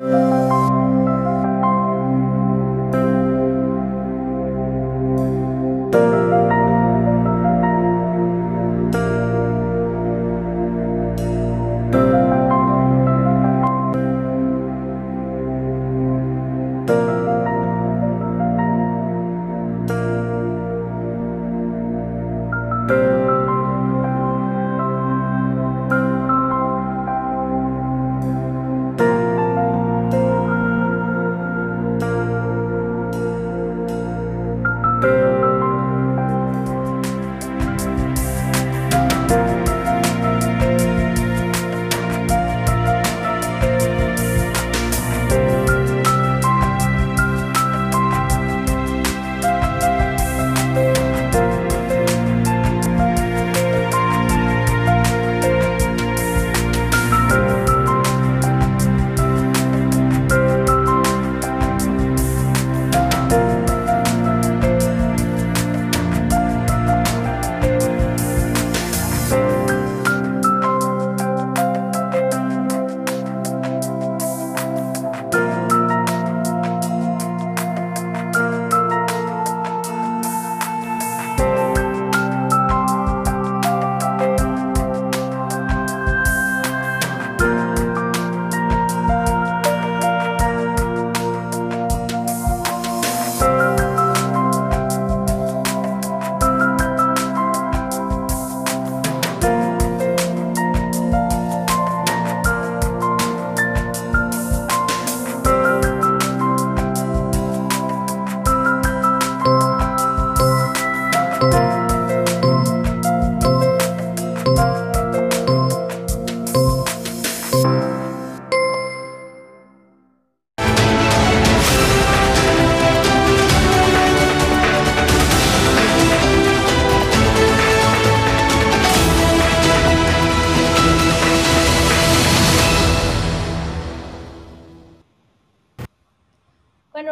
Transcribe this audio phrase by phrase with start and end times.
[0.00, 0.39] 观众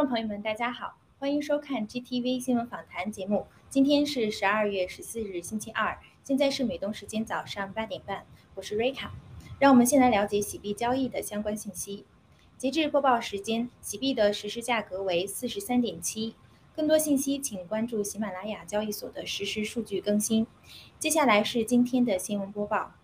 [0.08, 3.46] 朋友们，大家好，欢迎收看 GTV 新闻访谈节目。
[3.68, 8.24] 今天是十二月十四日，星期二，现在是美东时间早上八点半，
[8.54, 9.12] 我是瑞卡。
[9.58, 12.06] 让我们先来了解洗币交易的相关信息。
[12.56, 16.34] 截至播报时间，洗币的实时价格为四十三点七。
[16.74, 20.46] 更多信息请关注喜马拉雅交易所的实时数据更新。
[20.98, 22.94] 接下来是今天的新闻播报。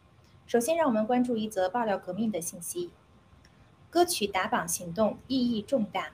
[0.46, 2.90] 首先，让我们关注一则爆料革命的信息：
[3.90, 6.12] 歌曲打榜行动意义重大。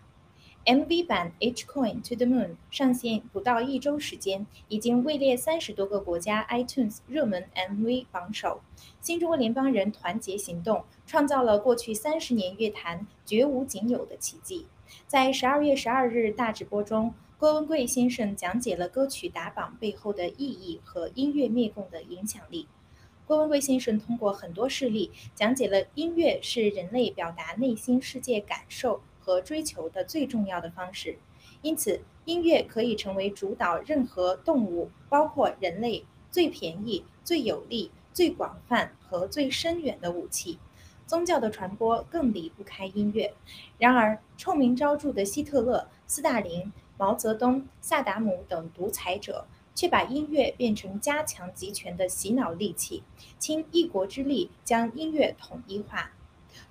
[0.66, 8.60] MV 版 H Coin to the Moon 上线不到一周时间，已经位列三十多个国家 iTunes 热门 MV 榜首。
[9.00, 14.66] 新中国联邦人团结行动创造了过去三十年乐坛绝无仅有的奇迹。
[15.06, 22.69] 在十二月十二日大直播中，郭文贵先生讲解了歌曲打榜背后的意义和音乐灭共的影响力。
[23.27, 29.00] 郭文贵先生通过很多事例讲解了音乐是人类表达内心世界感受。
[29.20, 31.19] 和追求的最重要的方式，
[31.62, 40.59] 因此音乐可以成为主导任何动物，包括人类最便宜、最有力、最广泛和最深远的武器。
[41.06, 43.34] 宗教的传播更离不开音乐。
[43.78, 49.44] 然而，臭名昭著的希特勒、斯大林、毛泽东、萨达姆等独裁者，
[49.75, 53.03] 却把音乐变成加强集权的洗脑利器，
[53.41, 56.12] 倾一国之力将音乐统一化。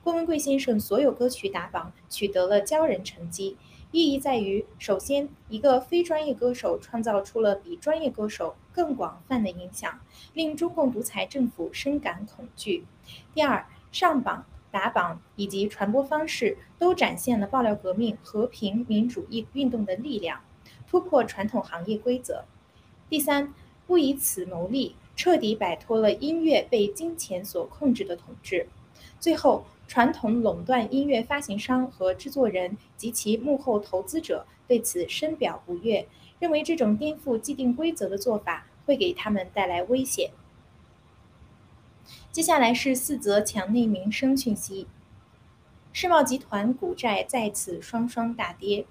[0.02, 3.58] 郭文贵先生所有歌曲打榜取得了骄人成绩，
[3.92, 10.00] 意义在于：首先，一个非专业歌手创造出了比专业歌手更广泛的影响，
[10.34, 12.86] 令中共独裁政府深感恐惧；
[13.34, 20.40] 第二，上榜、打榜以及传播方式都展现了爆料革命、和平民主义运动的力量，
[20.88, 22.46] 突破传统行业规则；
[23.10, 23.54] 第三，
[23.86, 28.66] 不以此牟利，彻底摆脱了音乐被金钱所控制的统治；
[29.20, 29.66] 最后。
[29.90, 36.08] 传统垄断音乐发行商和制作人及其幕后投资者对此深表不悦，
[36.38, 40.30] 认为这种颠覆既定规则的做法会给他们带来危险。
[42.32, 44.86] 接下来是四则强内民生讯息：
[45.92, 48.86] 世茂集团股债再次双双大跌。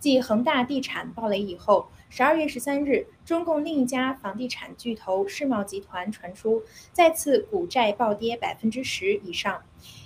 [0.00, 9.62] 继恒大地产暴雷以后，十二月十三日，中共另一家房地产巨头世茂集团传出再次股债暴跌百分之十以上。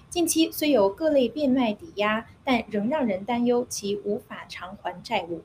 [0.09, 5.43] 近期虽有各类变卖抵押，但仍让人担忧其无法偿还债务。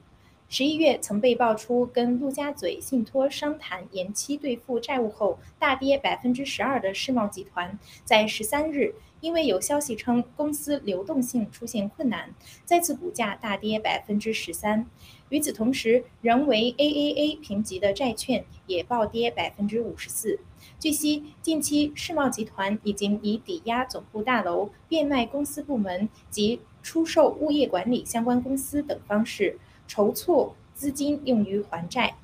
[0.48, 12.34] 十一月曾被爆出跟陆家嘴信托商谈延期兑付债务后大跌百分之十二的世茂集团，在十三日因为有消息称公司流动性出现困难，
[12.66, 14.86] 再次股价大跌百分之十三。
[15.30, 20.40] 与此同时，仍为 AAA 评级的债券也暴跌百分之五十四。
[20.82, 32.16] 据悉，近期世茂集团已经以抵押总部大楼、变卖公司部门及出售物业管理相关公司等方式筹措资金用于还债，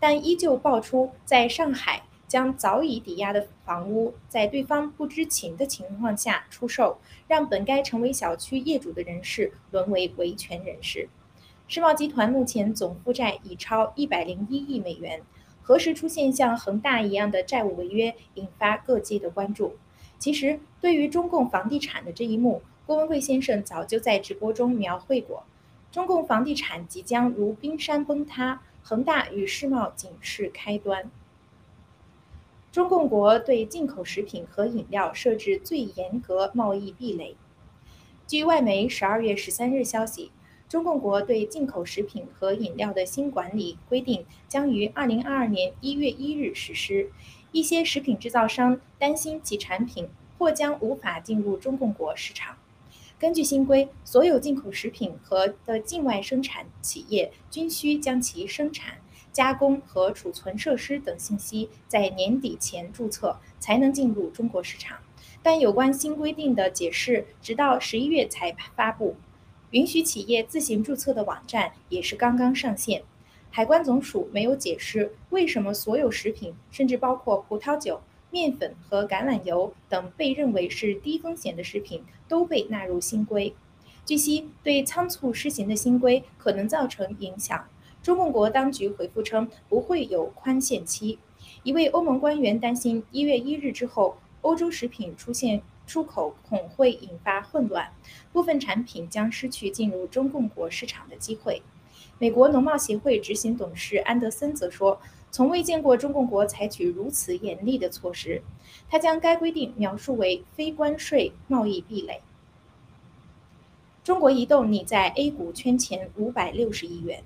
[0.00, 6.96] 但依旧爆出在上海将早已抵押的房屋在对方不知情的情况下出售，
[7.28, 11.10] 让本该成为小区业主的人士沦为维权人士。
[11.68, 15.20] 世茂集团目前总负债已超一百零一亿美元。
[15.66, 19.74] 何时出现像恒大一样的债务违约，引发各界的关注。
[20.16, 25.42] 其实，对于中共房地产的这一幕，郭文贵先生早就在直播中描绘过：
[25.90, 31.10] 中共房地产即将如冰山崩塌，恒大与世贸仅是开端。
[32.70, 37.34] 中共国对进口食品和饮料设置最严格贸易壁垒。
[38.28, 40.30] 据外媒十二月十三日消息。
[40.68, 47.10] 中共国对进口食品和饮料的新管理规定将于二零二二年一月一日实施。
[47.52, 52.56] 一些食品制造商担心其产品或将无法进入中共国市场。
[53.18, 58.98] 根据新规，所有进口食品和的境外生产企业均需将其生产、
[59.32, 64.98] 加工和储存设施等信息在年底前注册，才能进入中国市场。
[65.42, 69.14] 但有关新规定的解释直到十一月才发布。
[69.76, 73.02] 允许企业自行注册的网站也是刚刚上线。
[73.50, 78.00] 海关总署没有解释为什么所有食品，甚至包括葡萄酒、
[78.30, 83.54] 面粉和橄榄油等被认为是低风险的食品都被纳入新规。
[84.06, 87.68] 据悉，对仓促施行的新规可能造成影响。
[88.02, 91.18] 中共国当局回复称不会有宽限期。
[91.64, 95.60] 一位欧盟官员担心，一月一日之后，欧洲食品出现。
[95.86, 97.92] 出口恐会引发混乱，
[98.32, 101.62] 部分产品将失去进入中共国市场的机会。
[102.18, 105.00] 美国农贸协会执行董事安德森则说
[105.30, 108.42] ：“从未见过中共国采取如此严厉的措施。”
[108.90, 112.20] 他将该规定描述为非关税贸易壁垒。
[114.02, 117.22] 中国移动拟在 A 股圈钱五百六十亿元。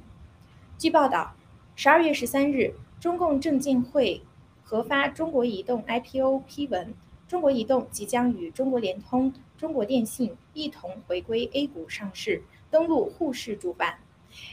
[0.78, 1.34] 据报道，
[1.76, 4.22] 十二月十三日，中共证监会
[4.62, 6.94] 核发中国移动 IPO 批文。
[7.30, 12.42] 中国移动即将与中国联通、中国电信一同回归 A 股上市，
[12.72, 14.00] 登陆沪市主板。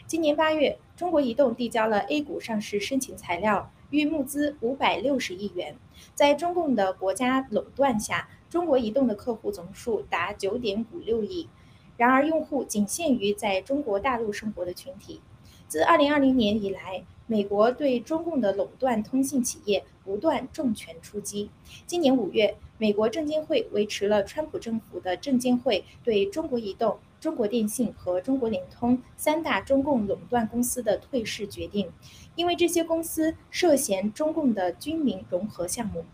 [0.06, 5.76] 今年八月，中国移动递交了 A 股上市申请材料，欲募资五百六十亿元。
[6.14, 11.50] 在中共的国家垄断下，中国移动的客户总数达九点五六亿，
[11.98, 15.20] 然而用户仅限于在中国大陆生活的群体。
[15.68, 21.50] 自二零二零年以来，美国对中共的垄断通信企业不断重拳出击。
[21.88, 31.92] 今年五月，美国证监会维持了川普政府的证监会对中国移动、中国电信和中国联通三大中共垄断公司的退市决定，
[32.36, 36.06] 因为这些公司涉嫌中共的军民融合项目。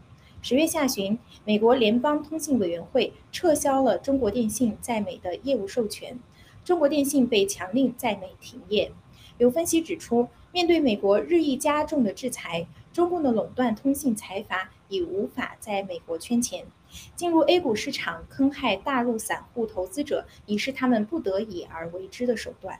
[0.41, 6.17] 十月下旬，美国联邦通信委员会撤销了中国电信在美的业务授权，
[6.63, 8.91] 中国电信被强令在美停业。
[9.37, 16.67] 有分析指出，面对美国日益加重的制裁，中共的垄断通信财阀已无法在美国圈钱，
[17.15, 22.79] 进入 A 股市场坑害大陆散户投资者，已是他们不得已而为之的手段。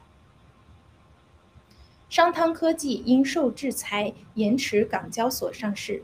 [2.10, 6.04] 商汤科技因受制裁延迟港交所上市。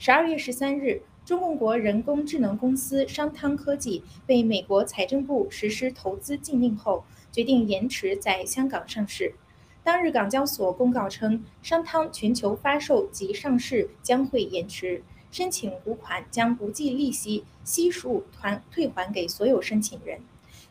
[0.00, 9.36] 十二月十三日，中共国人工智能公司商汤科技被美国财政部实施投资禁令后，决定延迟在香港上市。
[9.84, 20.20] 当日，港交所公告称，商汤全球发售及上市将会延迟，申请股款将不计利息悉数团退还给所有申请人。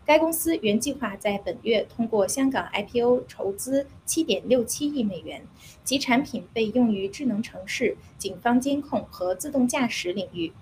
[0.06, 5.46] 该公司原计划在本月通过香港 IPO 筹资七点六七亿美元，
[5.84, 10.54] 其产品被用于智能城市、警方监控和自动驾驶领域。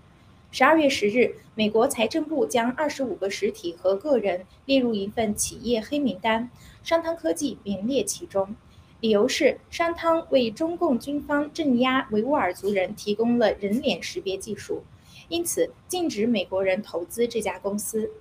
[0.51, 6.49] 十二月十日，美国财政部将二十五个实体和个人列入一份企业黑名单，
[6.83, 8.55] 商汤科技名列其中。
[9.01, 14.83] 理由是商汤为中共军方镇压维吾尔族人提供了人脸识别技术，
[15.29, 18.11] 因此禁止美国人投资这家公司。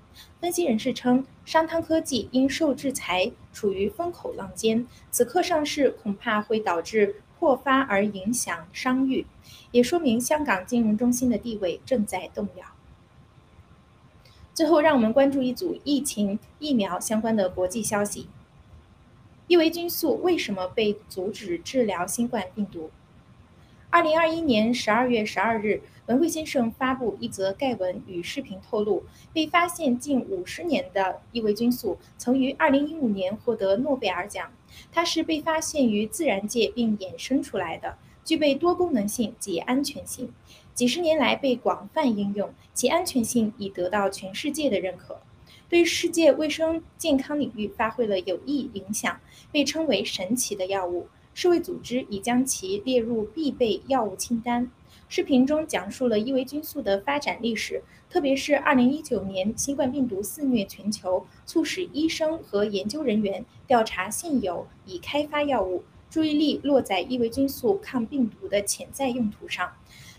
[0.41, 9.27] 分析人士称，商汤科技因受制裁，处于风口浪尖，此刻上市恐怕会导致破发而影响商誉。
[9.73, 12.67] 也说明香港金融中心的地位正在动摇。
[14.55, 18.29] 最后，让我们关注一组疫情疫苗相关的国际消息。
[19.49, 22.91] 伊维菌素为什么被阻止治疗新冠病毒？
[23.89, 34.53] 二零二一年十二月十二日，文慧先生发布一则盖文与视频，透露被发现近五十年的异维菌素曾于二零一五年获得诺贝尔奖。
[34.93, 40.31] 它是被发现于自然界并衍生出来的，具备多功能性及安全性，
[40.75, 45.23] 几十年来被广泛应用，其安全性已得到全世界的认可，
[45.69, 49.21] 对世界卫生健康领域发挥了有益影响，
[49.53, 51.09] 被称为神奇的药物。
[51.35, 54.71] 世卫组织已将其列入必备药物清单。
[55.09, 69.73] 视频中讲述了伊维菌素的发展历史，特别是2019年新冠病毒肆虐全球，促使医生和研究人员调查现有已开发药物，注意力落在伊维菌素抗病毒的潜在用途上，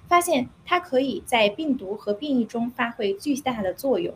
[0.08, 4.14] 发现它可以在病毒和变异中发挥巨大的作用。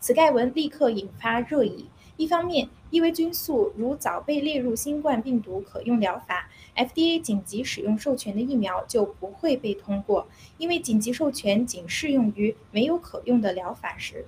[0.00, 1.86] 此盖文立刻引发热议。
[2.16, 10.26] 一方面，伊维菌素如早被列入新冠病毒可用疗法，FDA 紧急使用授权的疫苗就不会被通过，
[10.56, 14.26] 因为紧急授权仅适用于没有可用的疗法时。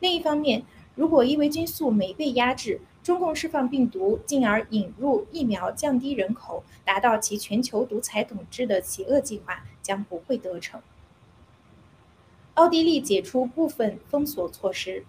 [0.00, 0.64] 另一方面，
[0.96, 10.80] 如果伊维菌素没被压制，中共释放病毒，进而引入疫苗降低人口，达到其全球独裁统治的邪恶计划将不会得逞。
[12.60, 15.02] 奥地利解除部分封锁措施，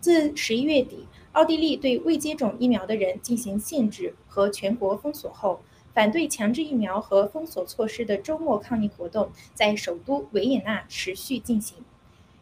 [0.00, 1.06] 自十一月底。
[1.30, 5.60] 奥地利对未接种疫苗的人进行限制和全国封锁后，
[5.92, 11.78] 反对强制疫苗和封锁措施的周末抗议活动在首都维也纳持续进行。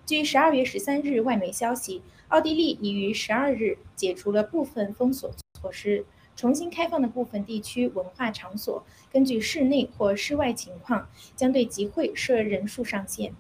[0.07, 13.35] 据十二月十三日外媒消息，奥地利已于十二日解除了部分封锁措施，重新开放的部分地区文化场所根据室内或室外情况，将对集会设人数上限。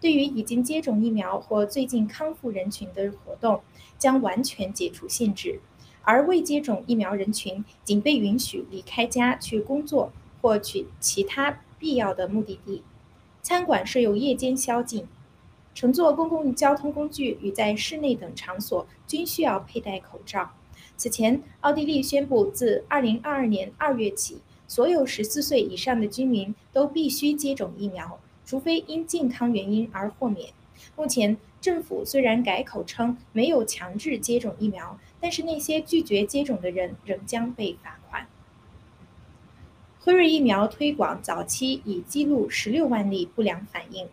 [0.00, 3.60] 对于已经接种疫苗或最近康复人群的活动，
[3.98, 5.60] 将完全解除限制，
[6.02, 12.82] 而未接种疫苗人群仅被允许离开家去工作或去其他必要的目的地。
[13.42, 15.06] 餐馆设有夜间宵禁，
[15.74, 20.52] 乘坐公共交通工具与在室内等场所均需要佩戴口罩。
[20.96, 30.48] 此前，奥地利宣布自2022年2月起，所有14岁以上的居民都必须接种疫苗，除非因健康原因而豁免。
[30.96, 31.36] 目前。
[31.60, 38.28] 政府虽然改口称没有强制接种疫苗，但是那些拒绝接种的人仍将被罚款。
[39.98, 44.06] 辉瑞疫苗推广早期已记录十六万例不良反应。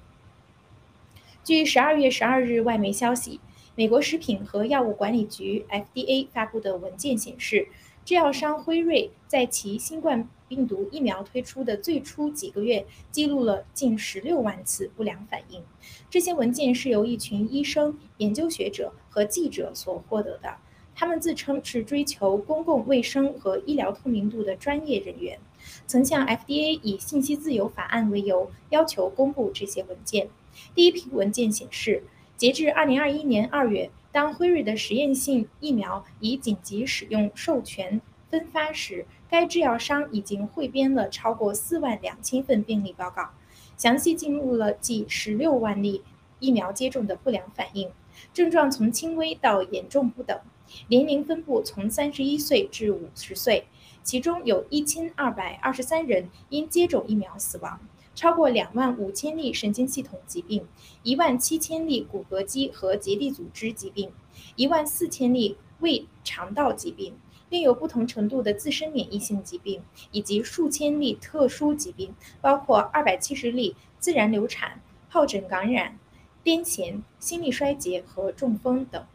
[1.43, 3.39] 据十二月十二日外媒消息，
[3.75, 7.67] 美国食品和药物管理局 （FDA） 发布的文件显示，
[8.05, 10.29] 制药商辉瑞在其新冠。
[10.47, 15.63] 病毒疫苗推出的最初几个月，记录了近十六万次不良反应。
[16.07, 20.57] 这些文件是由一群医生、研究学者和记者所获得的。
[20.93, 25.39] 他们自称是追求公共卫生和医疗透明度的专业人员，
[25.87, 30.29] 曾向 FDA 以信息自由法案为由要求公布这些文件。
[30.75, 32.03] 第一批文件显示，
[32.37, 39.05] 截至二零二一年二月，当辉瑞的实验性疫苗以紧急使用授权分发时。
[39.27, 43.31] 该制药商已经汇编了超过四万两千份病例报告，
[43.75, 46.01] 详细记录了近十六万例
[46.39, 47.91] 疫苗接种的不良反应，
[48.33, 50.39] 症状从轻微到严重不等，
[50.87, 53.65] 年龄分布从三十一岁至五十岁，
[54.01, 57.81] 其中有一千二百二十三人因接种疫苗死亡，
[58.15, 60.65] 超过两万五千例神经系统疾病，
[61.03, 64.09] 一万七千例骨骼肌和结缔组织疾病，
[64.55, 67.13] 一万四千例胃肠道疾病。
[67.49, 69.81] 另有不同程度的自身免疫性疾病，
[70.11, 74.81] 以及数千例特殊疾病，包括二百七十例自然流产、
[75.11, 75.99] 疱疹感染、
[76.43, 79.05] 癫痫、心力衰竭和中风等。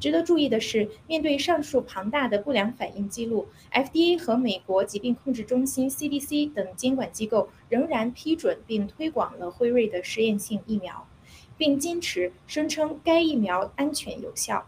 [0.00, 11.06] 值得注意的是，面对上述庞大的不良反应记录，FDA 和美国疾病控制中心 （CDC） 等监管机构仍然批准并推广了辉瑞的实验性疫苗，
[11.58, 14.66] 并坚持声称该疫苗安全有效。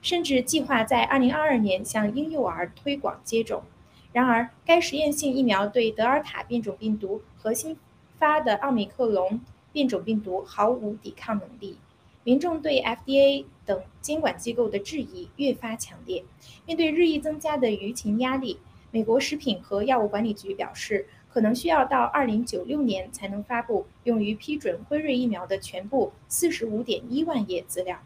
[0.00, 3.64] 甚至计划在2022年向婴幼儿推广接种。
[4.12, 7.76] 然而，该实验性疫苗对德尔塔变种病毒和新
[8.18, 9.40] 发的奥密克戎
[9.72, 11.76] 变种病毒毫无抵抗能力。
[12.22, 16.24] 民众对 FDA 等监管机构的质疑越发强烈。
[16.66, 18.58] 面对日益增加的舆情压力，
[18.90, 28.00] 美国食品和药物管理局表示，可能需要到2096年才能发布用于批准辉瑞疫苗的全部45.1万页资料。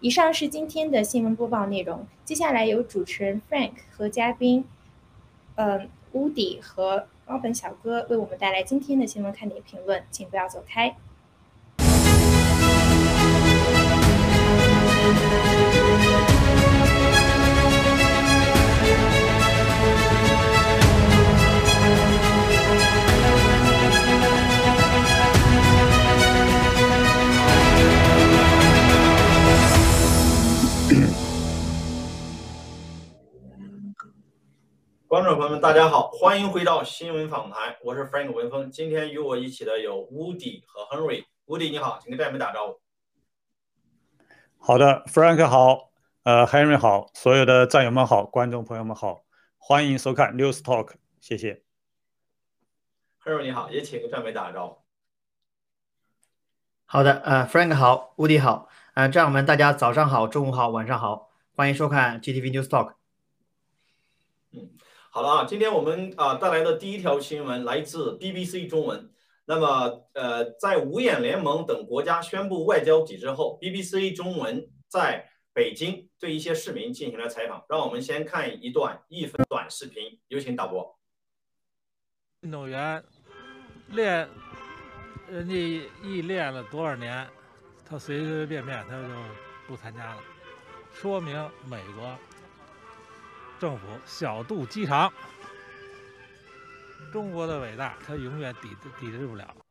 [0.00, 2.04] 以上是今天的新闻播报内容。
[2.24, 4.64] 接下来由主持人 Frank 和嘉宾，
[5.54, 10.96] 嗯，Woody 和猫本小哥为我们带来今天的新闻看点评论，请不要走开。
[35.36, 38.70] 们大家好，欢迎回到新闻访谈，我是 Frank 文峰。
[38.70, 41.24] 今天与我一起的有 Woody 和 Henry。
[41.46, 42.80] Woody 你好，请跟战友们打招呼。
[44.58, 45.90] 好的，Frank 好，
[46.24, 49.24] 呃，Henry 好，所有的战友们好，观众朋友们好，
[49.58, 51.62] 欢迎收看 News Talk，谢谢。
[53.24, 54.82] Henry 你好，也请跟战友们打个招呼。
[56.84, 62.94] 好的，呃，Frank 好，Woody 好，呃，战友们大家早上好，中午好，晚上好，欢迎收看 GTV News Talk。
[64.54, 64.70] 嗯，
[65.14, 69.10] 好了啊，今天我们啊带来的第一条新闻来自 BBC 中文。
[69.44, 77.62] 那么，呃，在五眼联盟等国家宣布外交抵制后，BBC 中文在北京对一些市民进行了采访。
[77.68, 80.98] 让我们先看一段一分短视频，有请导播。
[82.40, 83.04] 运动员
[83.88, 84.26] 练，
[85.28, 85.54] 人家
[86.02, 87.28] 一练了多少年，
[87.86, 89.08] 他随随便便他就
[89.66, 90.22] 不参加了，
[90.94, 91.36] 说明
[91.68, 92.16] 美国
[93.62, 95.12] 政府小肚鸡肠。
[97.12, 99.61] 中国的伟大，它永远抵抵制不了。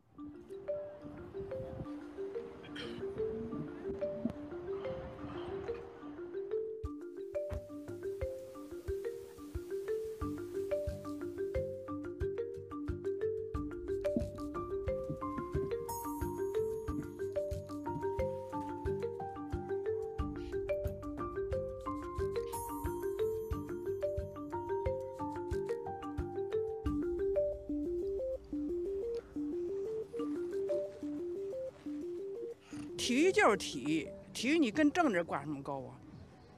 [33.51, 35.91] 就是体育，体育你跟政治挂什么钩啊？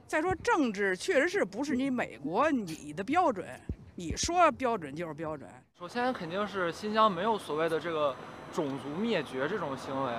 [0.06, 3.44] 再说政治确实是不是你美国你的标准，
[3.96, 5.50] 你说标准就是标准。
[5.76, 8.14] 首先肯定是新疆没有所谓的这个
[8.52, 10.12] 种族灭绝这种行为，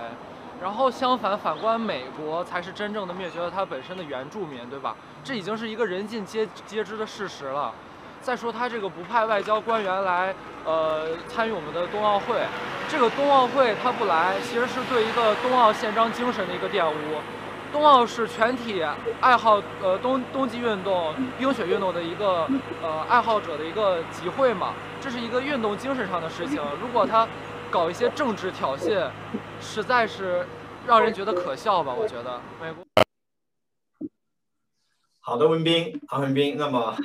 [0.61, 4.97] 然后相反反观美国才是真正的灭绝了它本身的原住民，对吧？
[5.23, 7.73] 这已经是一个人尽皆皆知的事实了。
[8.25, 10.33] 再说他这个不派外交官员来，
[10.65, 12.41] 呃，参与我们的冬奥会，
[12.89, 17.21] 这个冬奥会他不来，其实是对一个冬奥宪章精神的一个玷污。
[17.71, 18.83] 冬奥是全体
[19.21, 22.49] 爱好，呃，冬冬季运动、冰雪运动的一个
[22.81, 26.59] 呃爱好者的一个集会嘛，这是一个运动精神上的事情。
[26.81, 27.27] 如果他
[27.69, 29.07] 搞一些政治挑衅，
[29.61, 30.47] 实在是
[30.87, 31.93] 让人觉得可笑吧？
[31.93, 32.83] 我觉得美国。
[35.19, 36.95] 好的，文斌，韩文斌，那么。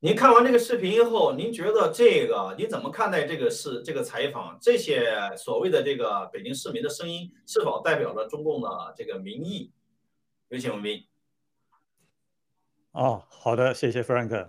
[0.00, 3.82] 您看完这个视频以后，您觉得这个你怎么看待这个事？
[3.82, 9.72] 这个采访，这些所谓的这个北京市民的声音，是否代表了中共的这个民意？
[10.48, 11.02] 有请文斌。
[12.92, 14.48] 哦，好的，谢谢 Frank。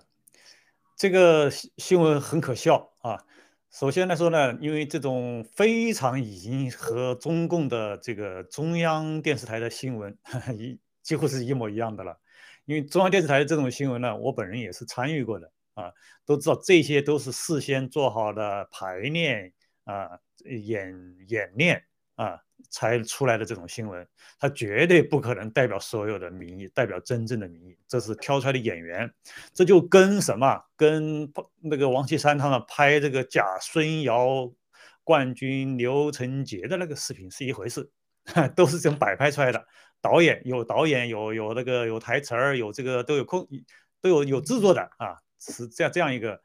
[0.97, 3.23] 这个新闻很可笑啊。
[3.71, 10.17] 首先来说呢，因为这种非常已经和中共的这个中央电视台的新闻
[10.59, 12.19] 一几乎是一模一样的了。
[12.67, 15.89] 因为中央电视台这种新闻呢，我本人也是参与过的啊，
[16.25, 19.53] 都知道这些都是事先做好的排练
[19.85, 20.93] 啊、演
[21.29, 21.81] 演练
[22.15, 22.37] 啊
[22.69, 24.05] 才出来的这种新闻，
[24.37, 29.09] 它绝对不可能代表所有的民意，代表真正的民意，这是挑出来的演员，
[29.53, 34.51] 这就跟什么跟那个王岐山他们拍这个假孙瑶
[35.05, 37.89] 冠军刘成杰的那个视频是一回事，
[38.57, 39.65] 都是这种摆拍出来的。
[40.01, 43.47] 导演有导演有有那个有台词儿有这个都有空
[44.01, 46.39] 都有有制作的啊，是这样这样一个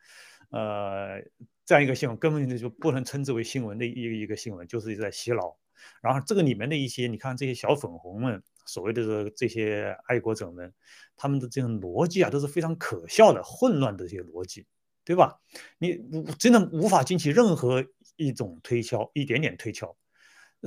[0.50, 1.20] 呃
[1.64, 5.56] 这样一个新闻根本就不能称之为新闻的一一个新闻，就是在洗脑。
[6.00, 10.72] 然后这个里面的一些你看这些小粉红们所谓的这这些爱国者们，
[11.16, 14.64] 他们的这种逻辑啊都是非常可笑的混乱的这些逻辑，
[15.04, 15.40] 对吧？
[15.78, 15.98] 你
[16.38, 17.84] 真的无法进行任何
[18.14, 19.96] 一种推敲，一点点推敲。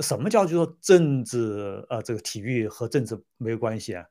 [0.02, 1.84] 什么叫就说政治？
[1.88, 4.04] 呃，这个体育和政治没有关系啊？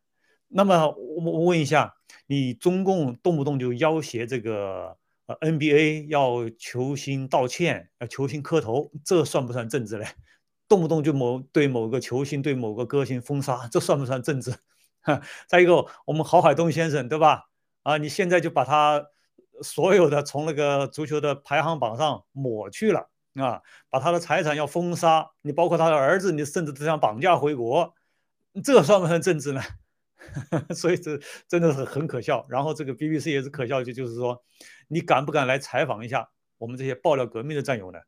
[0.47, 1.93] 那么我我问一下，
[2.27, 10.07] 你中共动不动就要挟这个呃 NBA 要球星道歉，要球星磕头，这算不算政治嘞？
[10.67, 14.51] 动不动就某对某个球星对某个歌星封杀，这算不算政治？
[15.01, 17.43] 哈， 再一个，我们郝海东先生对吧？
[17.83, 19.05] 啊，你现在就把他
[19.61, 23.09] 所有的从那个足球的排行榜上抹去了。
[23.35, 27.93] 啊，把他的财产要封杀，你包括他的儿子，你甚至都想绑架回国，
[28.63, 29.61] 这算不算政治呢？
[30.73, 32.45] 所以这真的是很可笑。
[32.49, 34.41] 然后这个 BBC 也是可笑，就就是说，
[34.87, 37.99] 你敢不敢来采访一下我们这些爆料革命的战友呢？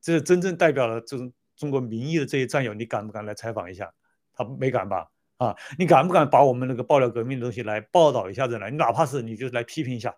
[0.00, 3.92] 这是真正代表了这种中国民意的这些战友，你敢不敢来采访一下？
[4.32, 5.10] 他没敢吧？
[5.36, 8.70] 啊，你敢不敢把我们那个爆料革命的东西来报道一下子呢？
[8.70, 10.16] 你哪怕是你就来批评一下，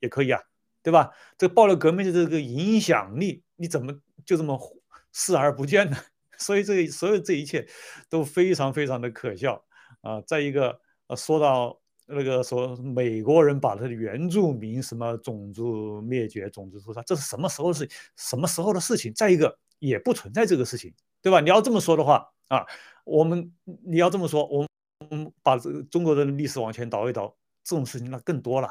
[0.00, 0.42] 也可以啊。
[0.82, 1.10] 对吧？
[1.36, 3.92] 这爆料革命的这个影响力，你怎么
[4.24, 4.58] 就这么
[5.12, 5.96] 视而不见呢？
[6.38, 7.66] 所以这所有这一切
[8.10, 9.64] 都非常非常的可笑
[10.02, 10.20] 啊！
[10.26, 17.88] 再一个，呃，说到那个说美国人把他的原住民什么种族灭绝、种族屠杀，这是什么时候的事？
[18.16, 19.12] 什么时候的事情？
[19.14, 20.92] 再一个也不存在这个事情，
[21.22, 21.40] 对吧？
[21.40, 22.66] 你要这么说的话啊，
[23.04, 23.50] 我们
[23.82, 24.66] 你要这么说，我
[25.10, 28.68] 们把这个中国的历史往前倒一倒，这种事情那更多了。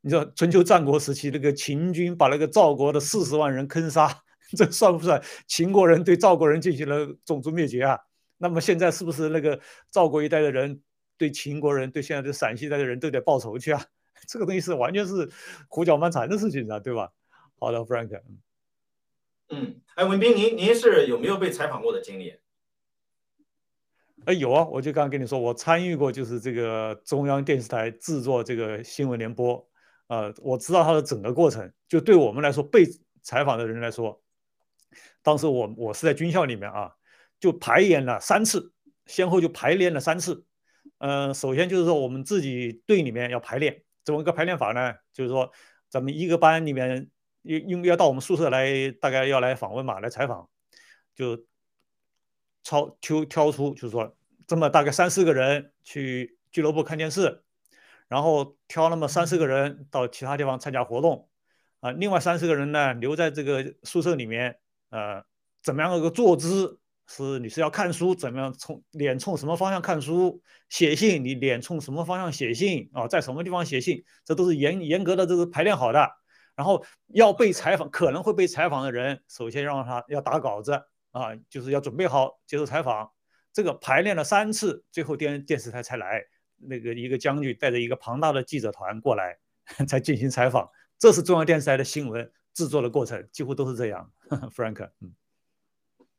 [0.00, 4.22] 你说春秋战国时期那个秦军把那个赵国的四十万人坑杀，
[4.56, 7.98] 这算不算秦国人对赵国人进行了种族灭绝啊？
[8.38, 10.80] 那么现在是不是那个赵国一代的人？
[11.16, 13.84] 对秦国人，对现在的陕西一代的人都得报仇去啊！
[14.28, 15.28] 这个东西是完全是
[15.66, 17.10] 胡搅蛮缠的事情啊，对吧？
[17.58, 18.22] 好的，Frank。
[19.48, 22.34] 嗯，哎，文斌，您您是有没有被采访过的经历？
[24.26, 29.68] 哎，有啊，我就刚刚跟你说，我参与过，就是这个中央电视台制作这个新闻联播，
[30.06, 31.72] 呃，我知道它的整个过程。
[31.88, 32.86] 就对我们来说，被
[33.22, 34.22] 采访的人来说，
[35.28, 36.90] 当时我我是在军校里面啊，
[37.38, 38.72] 就排演了三次，
[39.04, 40.46] 先后就排练了三次。
[41.00, 44.94] 嗯，首先就是说我们自己队里面要排练，怎么个排练法呢？
[45.12, 45.52] 就是说
[45.90, 47.10] 咱们一个班里面，
[47.42, 50.48] 因因为要到我们宿舍来，大概要来访问嘛，来采访，
[51.14, 51.44] 就
[52.62, 57.42] 超挑挑出，就是说这么大概三四个人去俱乐部看电视，
[58.08, 61.28] 然后挑那么三四个人到其他地方参加活动，
[61.80, 64.58] 啊，另外三四个人呢留在这个宿舍里面，
[64.90, 65.22] 呃，
[65.62, 66.78] 怎么样一个坐姿？
[67.10, 70.42] 是你是要看书，怎么样冲脸冲什么方向看书？
[70.68, 73.08] 写信你脸冲什么方向写信啊？
[73.08, 74.04] 在什么地方写信？
[74.26, 76.06] 这都是严严格的，这是排练好的。
[76.54, 80.72] 然后要被采访，可能会被采访的人，首先让他要打稿子
[81.12, 83.10] 啊，就是要准备好接受采访。
[83.54, 86.22] 这个排练了三次，最后电电视台才来，
[86.58, 89.38] 那个一个将军带着一个庞大的记者团过来
[89.88, 90.68] 才进行采访。
[90.98, 94.10] 这是中央电视台的新闻制作的过程，几乎都是这样。
[94.52, 95.12] Frank，嗯。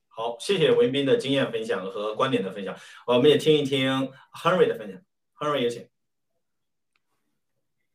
[0.08, 2.74] 好，谢谢文斌的经验分享和观点的分享，
[3.06, 5.02] 我们也听一听 Henry 的分享。
[5.38, 5.86] Henry 有请。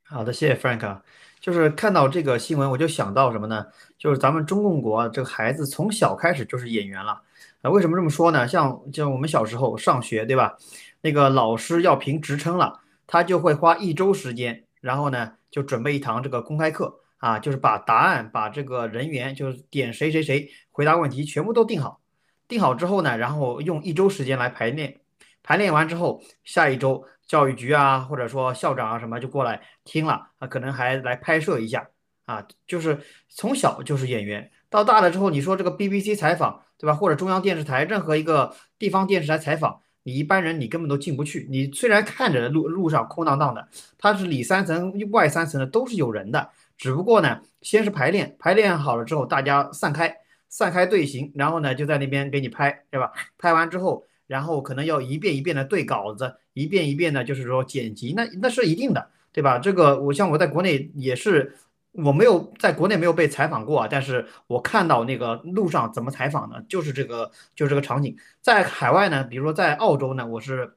[0.03, 1.01] 好的，谢谢 Frank。
[1.41, 3.67] 就是看到这个新闻，我就想到什么呢？
[3.97, 7.23] 就是咱们中共国这个孩子从小开始就是演员了。
[7.63, 8.47] 啊，为什么这么说呢？
[8.47, 10.59] 像像我们小时候上学，对吧？
[11.01, 22.03] 那个老师要评职称了，他就会花一周时间，然后呢就准备一堂这个公开课啊，就是把答案、把这个人员，就是点谁谁谁回答问题，全部都定好。
[22.47, 25.01] 定好之后呢，然后用一周时间来排练，
[25.43, 31.89] 排练完之后，下一周教育局啊，或者说校长啊什么就过来听了啊，可能还来拍摄一下
[32.27, 41.49] 啊，就是从小就是演员，到大了之后，你说这个 BBC 采访对吧，或者中央电视台任何一个地方电视台采访，你一般人你根本都进不去。
[41.51, 50.17] 你虽然看着路路上空荡荡的，它是里三层外三层的都是有人的，只不过呢，先是排练，排练好了之后大家散开。
[50.47, 53.11] 散开队形，然后呢就在那边给你拍，对吧？
[53.37, 59.59] 拍完之后，然后可能要一遍一遍的对稿子，一遍一遍的，就是说剪辑，那那是一定的，对吧？
[59.59, 61.57] 这个我像我在国内也是，
[61.91, 66.63] 我没有在国内没有被采访过啊，但是我看到那个路上怎么采访呢？
[66.69, 68.17] 就是这个，就是这个场景。
[68.41, 70.77] 在海外呢，比如说在澳洲呢，我是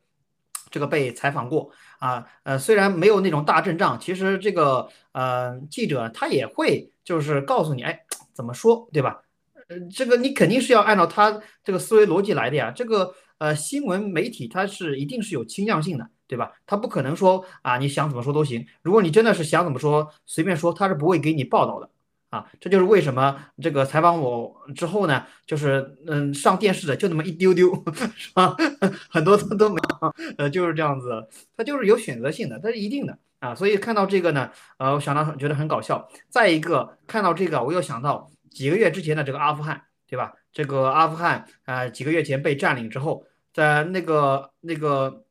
[0.72, 9.22] 这个被采访过啊，呃，虽然没有那种大阵仗，其实这个呃记者他也会就是告诉你，哎，怎么说，对吧？
[9.70, 12.72] 呃，这个你肯定是要按照他这个思维逻辑来的呀。
[12.72, 16.52] 这个呃，新闻媒体它是一定是有倾向性的，对吧？
[16.66, 18.66] 他不可能说啊，你想怎么说都行。
[18.82, 21.90] 如果你真的是想怎么说，随便说，他是不会给你报道的
[22.30, 22.46] 啊。
[22.60, 27.72] 这就是为什么这个采访我之后呢，就是嗯，上电视的就那么一丢丢，
[28.16, 28.56] 是吧？
[29.10, 31.28] 很多都都没有，呃，就是这样子。
[31.56, 33.54] 他就是有选择性的，它是一定的啊。
[33.54, 36.08] 所以看到这个呢，呃，我想到觉得很搞笑。
[36.30, 38.30] 再一个看到这个，我又想到。
[38.50, 40.34] 几个月之前的这个阿富汗，对吧？
[40.52, 45.26] 这个阿富汗啊，几个月前被占领之后，在那个那个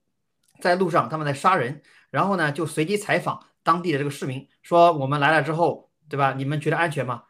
[0.60, 6.34] 在路上他们在杀人，然后呢就随机采访当地的这个市民，说我们来了之后，对吧？
[6.36, 7.24] 你们觉得安全吗？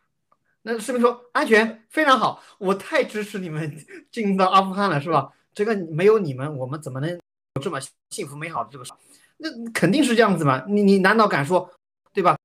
[0.68, 3.72] 那士兵说安全，非常好，我太支持你们
[4.10, 5.32] 进到阿富汗了，是吧？
[5.54, 7.78] 这个没有你们，我们怎么能有这么
[8.10, 8.84] 幸福美好的这个？
[9.36, 10.64] 那肯定是这样子嘛？
[10.66, 11.70] 你你难道敢说，
[12.12, 12.36] 对吧？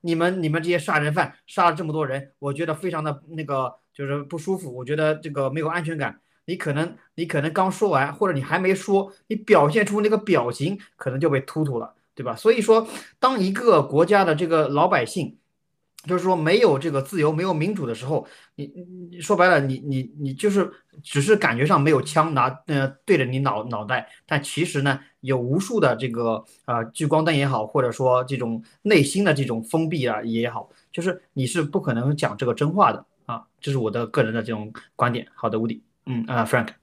[0.00, 6.20] 你们你们这些杀人犯杀了这么多人，我觉得非常的那个就是不舒服，我觉得这个没有安全感。
[6.46, 12.34] 你可能你可能刚说完，或者你还没说，你表现出那个表情可能就被突突了，对吧？
[12.34, 12.88] 所以说，
[13.20, 15.38] 当一个国家的这个老百姓。
[16.04, 18.66] 就是说，没有这个自由，没有民主的时候，你
[19.10, 20.70] 你说白了，你你你就是
[21.02, 35.26] 只是感觉上没有枪拿呃对着你脑脑袋，但其实呢，有无数的这个呃聚光灯也好，或者说这种内心的这种封闭啊也好，就是你是不可能讲这个真话的啊，这是我的个人的这种观点。
[35.34, 36.77] 好的，吴迪，嗯啊，Frank。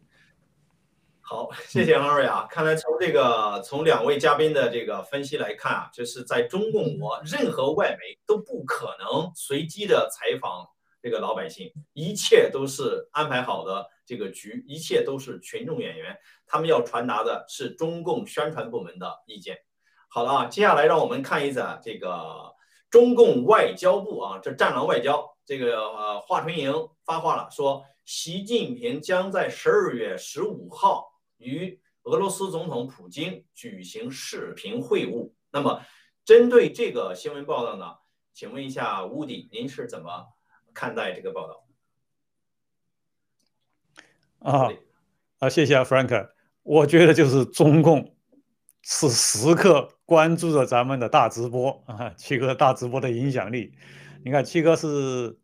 [1.28, 2.46] 好，谢谢 Henry 啊。
[2.52, 10.70] 看来从这个从两位嘉宾的这个分析来看啊，就是在中共国，任何外媒都不可能随机的采访
[11.02, 19.58] 这个老百姓，一切都是安排好的这个局，一切都是群众演员，他们要传达的是中共宣传部门的意见。
[20.08, 22.54] 好了啊，接下来让我们看一下这个
[22.92, 26.72] 中共外交部啊，这战狼外交这个呃华春莹
[27.04, 31.14] 发话了，说习近平将在十二月十五号。
[31.38, 35.32] 与俄罗斯总统普京举行视频会晤。
[35.52, 35.82] 那么，
[36.24, 37.98] 针对这个新闻报道呢？
[38.34, 40.28] 请问一下乌迪，您是怎么
[40.74, 41.66] 看待这个报道？
[44.40, 44.70] 啊
[45.40, 46.30] 啊，谢谢啊，Frank。
[46.64, 48.16] 我觉得就是中共
[48.82, 53.74] 是时刻关注着咱们的大直播啊，七哥大直播的影响力。
[54.24, 55.40] 你看，七哥是。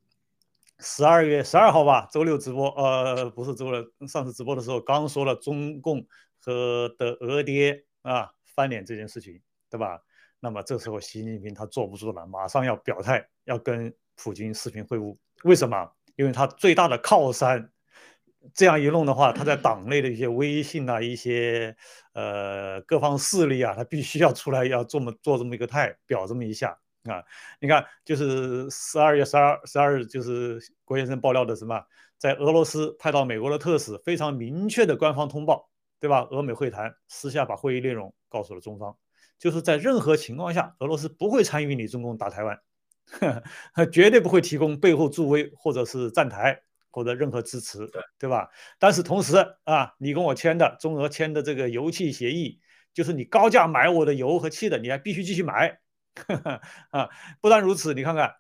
[0.84, 6.04] 十二月十二号吧，周六直播，呃，不是周六，上次直播的时候刚说了中共
[6.40, 9.40] 和的俄爹啊翻脸这件事情，
[9.70, 10.02] 对吧？
[10.40, 15.16] 那么这时候习近平他坐不住了，马上要表态，要跟普京视频会晤。
[15.44, 15.92] 为什么？
[16.16, 17.72] 因为他最大的靠山，
[18.56, 21.76] 这样一弄的话，他在党内的一些威信啊，一些
[22.14, 26.80] 呃各方势力啊，他必须要出来要这么做这么一个态，表这么一下。
[27.06, 27.24] 啊，
[27.60, 31.84] 你看，就是十二月十二十二日，就是郭先生爆料的什么，
[32.18, 36.28] 在俄罗斯派到美国的特使非常明确的官方通报，对吧？
[36.30, 38.96] 俄美会谈私下把会议内容告诉了中方，
[39.40, 42.60] 就是在任何情况下，俄罗斯不会参与你中共打台湾，
[43.74, 46.62] 呵 绝对不会提供背后助威或者是站台
[46.92, 48.48] 或者任何支持，对对吧？
[48.78, 52.60] 但是同时啊，你跟我签的中俄签的这个油气协议，
[52.94, 55.80] 就是你高价买我的油和气的，你还必须继续买。
[56.92, 57.10] 啊，
[57.42, 58.34] 不但如此，你看看，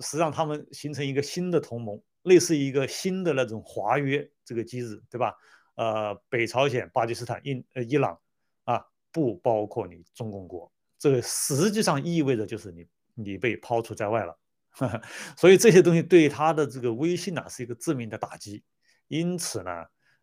[0.00, 5.34] 实际上他们形成一个新的同盟，类似一个新的那种华约这个机制，对吧？
[5.76, 8.18] 呃，北朝鲜、巴基斯坦、印呃伊朗
[8.64, 14.38] 啊，不包括你中共国，这个实际上意味着就是你你被抛出在外了，
[15.36, 18.64] 所以这些东西对他的这个威信呢是一个致命的打击，
[19.08, 19.70] 因此呢，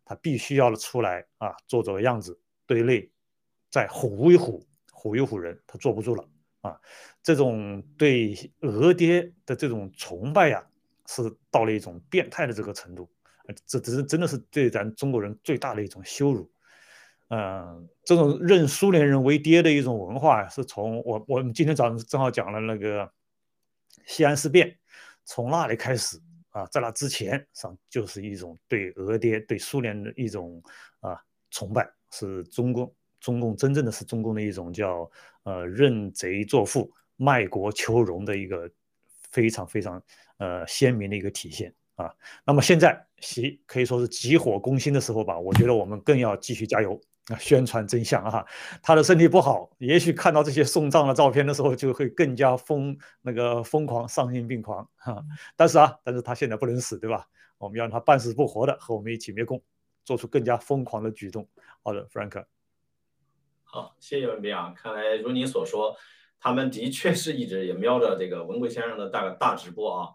[0.04, 3.08] 他必须要出来啊，做做样子，对内
[3.70, 4.60] 再唬一唬，
[4.92, 6.28] 唬一唬人，他坐不住了。
[6.64, 6.80] 啊，
[7.22, 10.66] 这种对俄爹的这种崇拜呀，
[11.06, 13.06] 是到了一种变态的这个程度，
[13.66, 16.50] 这这是真的是对咱中国人最大的一种羞辱。
[17.28, 23.10] 嗯，这种认苏联人为爹的一种文化，是从我我们今天早上正好讲了那个
[24.06, 24.78] 西安事变，
[25.24, 30.62] 从那里开始啊，在那之前上就是一种对俄爹、对苏联的一种
[31.00, 32.94] 啊崇拜，是中共。
[33.24, 35.10] 中共真正的是中共的一种叫
[35.44, 38.70] 呃认贼作父、卖国求荣的一个
[39.30, 40.02] 非常非常
[40.36, 42.12] 呃鲜明的一个体现啊。
[42.44, 48.44] 那么现在习可以说是急火攻心的时候吧，我觉得我们更要继续加油啊，宣传真相啊。
[48.82, 55.24] 他的身体不好，也许看到这些送葬的照片的时候，就会更加疯那个疯狂、丧心病狂哈。
[55.56, 57.26] 但是啊，但是他现在不能死，对吧？
[57.56, 59.62] 我们要让他半死不活的和我们一起灭共，
[60.04, 61.48] 做出更加疯狂的举动。
[61.82, 62.44] 好的，Frank。
[63.74, 64.72] 好，谢谢文斌啊！
[64.76, 65.96] 看来如你所说，
[66.38, 70.10] 他们的确是一直也瞄着这个文贵先生的大大直播啊。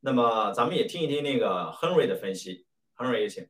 [0.00, 2.64] 那么咱们也听一听那个 Henry 的分析
[2.96, 3.46] ，Henry 也请。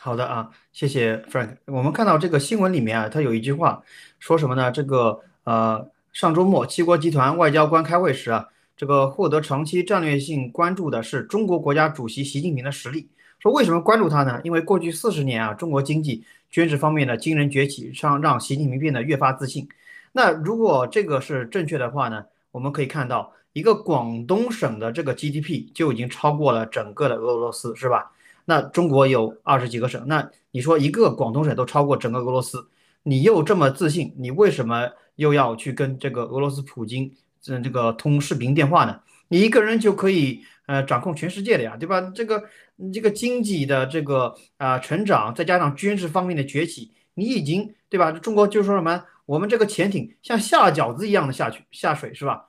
[0.00, 1.58] 好的啊，谢谢 Frank。
[1.66, 3.84] 我们看到这个新闻里面啊，他有一句话
[4.18, 4.72] 说什么呢？
[4.72, 13.08] 这个呃，上周末七国集团外交官开会时啊，这个获得长期战略性关注的是中国国家主席习近平的实力。
[13.38, 14.40] 说为什么关注他呢？
[14.42, 16.24] 因为过去四十年啊，中国经济。
[16.54, 19.68] 军事方面的惊人崛起，让让习近平变得越发自信。
[20.12, 22.26] 那如果这个是正确的话呢？
[22.52, 28.12] 我们可以看到，一个广东省的这个 GDP 就已经超过了整个的俄罗斯，是吧？
[28.44, 32.68] 那中国有二十几个省，那你说一个广东省都超过整个俄罗斯，
[33.02, 37.12] 你又这么自信，你为什么又要去跟这个俄罗斯普京
[37.42, 39.00] 这这个通视频电话呢？
[39.34, 42.00] 你一个人就可以呃掌控全世界的呀，对吧？
[42.14, 42.44] 这个。
[42.92, 48.10] 这个经济的这个啊成长，再加上军事方面的崛起，你已经对吧？
[48.10, 52.48] 中国就说什么，我们这个潜艇像下饺子一样的下去下水是吧？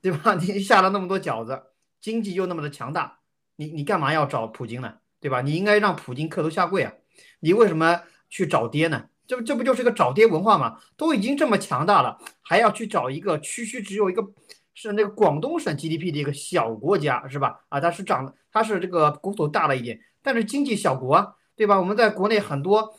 [0.00, 0.34] 对吧？
[0.40, 1.60] 你下了那么多饺子，
[2.00, 3.18] 经济又那么的强大，
[3.56, 4.94] 你你干嘛要找普京呢？
[5.20, 5.40] 对吧？
[5.40, 6.92] 你应该让普京磕头下跪啊！
[7.40, 9.06] 你为什么去找爹呢？
[9.26, 10.78] 这不这不就是个找爹文化吗？
[10.96, 14.22] 都已经这么强大了，还要去找一个区区只有一个。
[14.74, 17.64] 是那个广东省 GDP 的一个小国家，是吧？
[17.68, 21.78] 啊，它是长，它是这个国土大了一点，但是经济小国，对吧？
[21.78, 22.94] 我们在国内很多，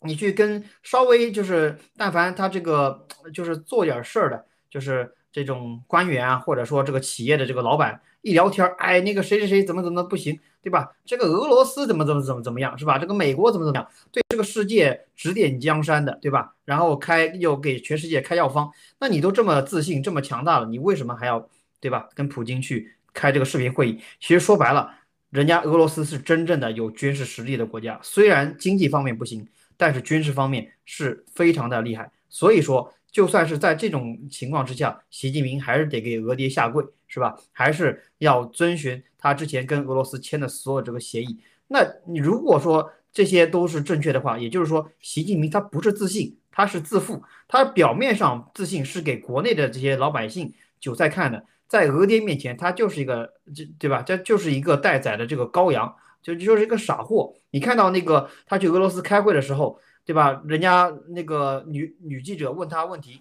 [0.00, 10.90] 你去跟稍微就是，但凡他这个就是做点事儿的，就是这种官员啊，或者说这个企业的这个老板，一聊天，哎，那个谁谁谁怎么怎么不行，对吧？
[11.04, 12.98] 这个俄罗斯怎么怎么怎么怎么样，是吧？
[12.98, 16.54] 这个美国怎么怎么样，对这个世界指点江山的，对吧？
[16.64, 21.48] 然后开又给全世界开药方，那你都这么自信，这么强大了，你为什么还要，
[21.80, 22.08] 对吧？
[22.16, 24.00] 跟普京去开这个视频会议？
[24.18, 24.90] 其实说白了，
[25.30, 29.46] 人家俄罗斯是真正的有军事实力的国家，虽然经济方面不行，
[29.76, 32.10] 但是军事方面是非常的厉害。
[32.28, 32.92] 所以说。
[33.10, 37.34] 就算是在这种情况之下，习近平还是得给俄爹下跪，是吧？
[37.52, 41.38] 还是要遵循他之前跟俄罗斯签的所有这个协议。
[41.68, 47.22] 那你如果说这些都是正确的话，也就是说，习近平他不是自信，他是自负。
[47.48, 54.02] 他表面上自信是给国内的这些老百姓韭菜看的，在俄爹面前，他就是一个这对吧？
[54.02, 55.92] 这就是一个待宰的这个羔羊，
[56.22, 57.34] 就就是一个傻货。
[57.50, 59.80] 你看到那个他去俄罗斯开会的时候。
[60.08, 60.40] 对吧？
[60.46, 63.20] 人家那个女女记者问他问题，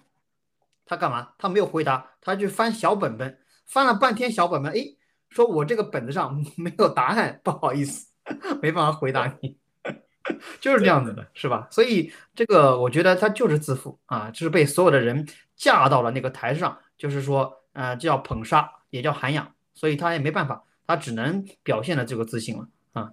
[0.85, 1.33] 他干嘛？
[1.37, 4.95] 他没有回答，他去翻小本本，翻了半天小本本，哎，
[5.27, 8.07] 说我这个本子上 没有答案，不好意思，
[8.63, 9.57] 没办法回答你，
[10.61, 11.67] 就是这样子的，是吧？
[11.69, 23.11] 所以这个我觉得他就是自负啊，就是被所有的人架到了那个台上，就是说，呃，叫捧杀，也叫涵养，所以他也没办法，他只能表现了这个自信了啊。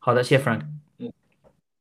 [0.00, 0.66] 好的，谢谢 Frank。
[0.98, 1.12] 嗯，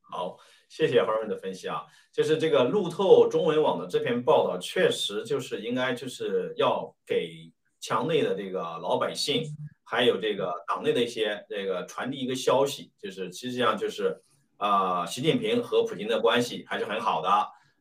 [0.02, 0.38] 好。
[0.76, 9.44] 谢谢黄润的分析啊，就是这个路透中文网的这篇报道，确实就是应该就是要给墙内的这个老百姓，
[9.84, 14.20] 还有这个党内的一些这个传递一个消息，就是实际上就是
[14.58, 17.30] 啊，习近平和普京的关系还是很好的。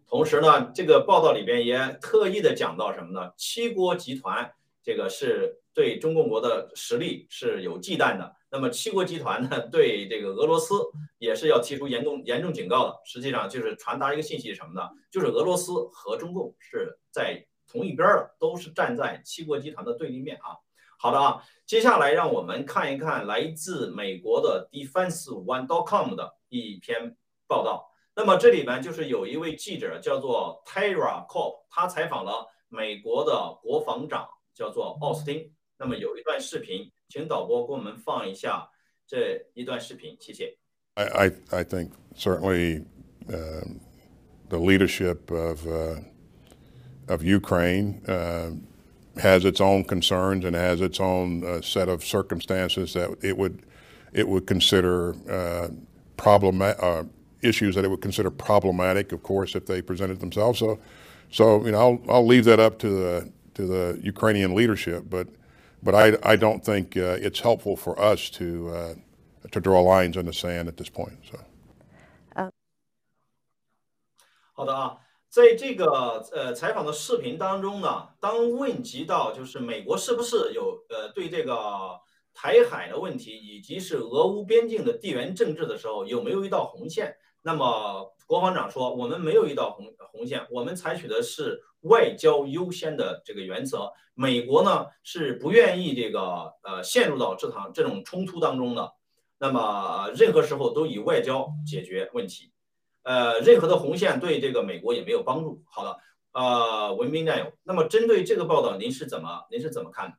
[0.07, 3.33] 同时呢，这个报道里边也特意的讲到什么呢？
[3.38, 4.52] 七国集团
[4.83, 8.35] 这个是对中共国的实力是有忌惮的。
[8.51, 10.75] 那么七国集团呢，对这个俄罗斯
[11.18, 13.01] 也是要提出严重严重警告的。
[13.05, 14.88] 实际上就是传达一个信息什么呢？
[15.11, 20.57] 就是俄罗斯和中共是在同一边的，都是站在七国集团的对立面啊。
[20.99, 27.16] 好的啊，接下来让我们看一看来自美国的 DefenseOne.com 的一篇
[27.47, 27.90] 报道。
[28.14, 35.51] 那么这里面就是有一位记者叫做 Tara Cobb，他采访了美国的国防长叫做奥斯汀。
[35.77, 36.91] 那么有一段视频。
[37.10, 38.69] 请导播给我们放一下
[39.08, 40.58] 这一段视频，谢谢。
[40.95, 42.84] I, I, I think certainly
[43.30, 43.63] uh,
[44.49, 46.01] the leadership of, uh,
[47.08, 48.51] of Ukraine uh,
[49.21, 53.62] has its own concerns and has its own uh, set of circumstances that it would,
[54.12, 55.69] it would consider uh,
[56.17, 57.03] problematic, uh,
[57.41, 60.60] issues that it would consider problematic, of course, if they presented themselves.
[60.60, 60.77] So,
[61.32, 65.27] so you know, I'll, I'll leave that up to the, to the Ukrainian leadership, but
[65.84, 68.95] but I, I don't think uh, it's helpful for us to uh,
[69.51, 71.17] to draw lines in the sand at this point.
[71.30, 71.38] So.
[74.53, 74.97] 好的啊，
[75.30, 81.99] 在这个呃采访的视频当中呢，当问及到就是美国是不是有呃对这个
[82.34, 87.15] 台海的问题以及是俄乌边境的地缘政治的时候，有没有一道红线？
[87.43, 93.92] 那么 国防长说，我们没有一道红红线，我们采取的是外交优先的这个原则。
[94.14, 98.95] 美国呢是不愿意这个呃陷入到这场这种冲突当中的。
[99.37, 102.51] 那么任何时候都以外交解决问题，
[103.03, 105.62] 呃，任何的红线对这个美国也没有帮助。
[105.68, 105.99] 好的，
[106.33, 110.16] 呃，文斌战友，那么针对这个报道，您是怎么您是怎么看的？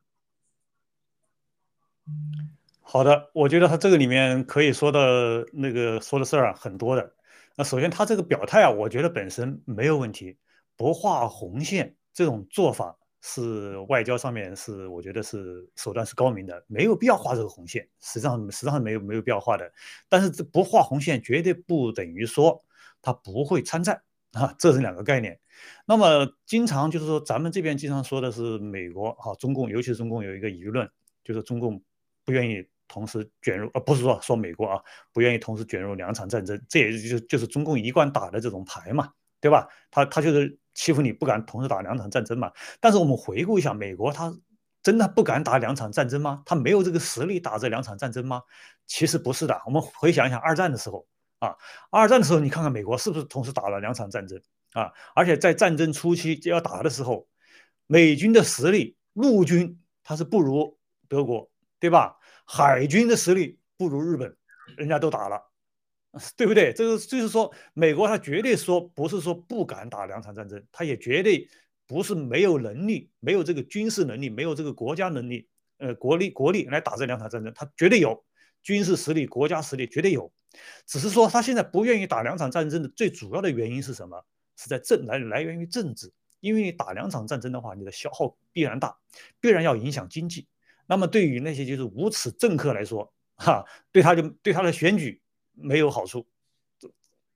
[2.80, 7.12] 好的，我觉得他这个里面可以说的那个说的事儿啊很多的。
[7.56, 10.36] 那首先他这个表态啊，我觉得本身没有问题，
[10.76, 19.70] 不画红线这种做法是外交上面是我觉得是手段是高明的，没有必要画这个红线，实际上实际上没有没有必要画的。
[20.08, 22.60] 但是这不画红线绝对不等于说
[23.00, 25.38] 他不会参战啊，这是两个概念。
[25.86, 30.90] 那么经常就是说咱们这边经常说的是美国啊，中共尤其是中共有一个舆论，
[31.22, 31.80] 就是中共
[32.24, 32.66] 不愿意。
[32.86, 39.68] 同时卷入，而不是说说美国啊不愿意同时卷入两场战争，这也就就是中共一贯打的这种牌嘛，对吧？
[39.90, 42.52] 他他就是欺负你不敢同时打两场战争嘛。
[42.80, 44.34] 但是我们回顾一下，美国他
[44.82, 46.42] 真的不敢打两场战争吗？
[46.44, 48.42] 他没有这个实力打这两场战争吗？
[48.86, 49.60] 其实不是的。
[49.64, 51.06] 我们回想一下二战的时候
[51.38, 51.56] 啊，
[51.90, 54.38] 二战的时候你看看美国是不是同时打了两场战争
[54.72, 54.92] 啊？
[55.14, 57.26] 而且在战争初期就要打的时候，
[57.86, 60.76] 美军的实力陆军它是不如
[61.08, 62.18] 德国，对吧？
[62.44, 64.36] 海军的实力不如日本，
[64.76, 65.42] 人家都打了，
[66.36, 66.72] 对不对？
[66.72, 71.48] 这个就是说，美国他绝对说不是说不敢打两场战争，他也绝对
[71.86, 78.24] 不是没有能力，没有这个军事能力，没有这个国家能力，呃，国力国力来打这两场战争，他绝对有
[78.62, 80.32] 军事实力、国家实力绝对有，
[80.86, 84.24] 只是说他现在不愿意打两场战争的最主要的原因是什么？
[84.56, 88.96] 是在政来来源于政治，因为你打两场战争的话，你的消耗必然大，
[89.40, 90.46] 必然要影响经济。
[90.86, 95.20] 那么对于那些就是无耻政客来说，哈，对他就对他的选举
[95.52, 96.26] 没有好处。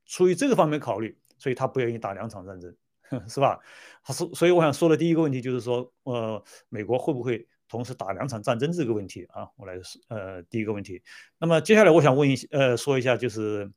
[0.06, 2.74] 出于这个方面考虑，所以他不愿意打两场战争，
[3.28, 3.58] 是吧？
[4.04, 9.48] 所所以我想说的第一个问题就是说，呃，美国会不会同时打两场战争这个问题啊？
[9.56, 9.74] 我来
[10.08, 11.02] 呃第一个问题。
[11.38, 13.70] 那么接下来我想问一呃说一下就是。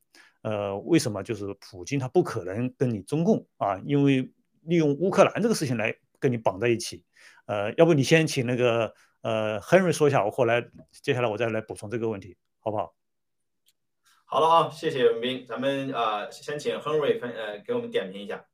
[0.43, 3.79] 呃，为什么就是普京他不可能跟你中共啊？
[3.85, 4.27] 因为
[4.63, 7.03] 利用乌克兰这个事情来跟你绑在一起。
[7.45, 8.91] 呃，要不你先请那个
[9.21, 12.93] 呃 Henry 说一下，我后来接下来我再来补充这个问题，好不好？
[14.25, 18.45] 好了啊，谢谢文斌，咱们呃先请 Henry 分呃给我们点评一下。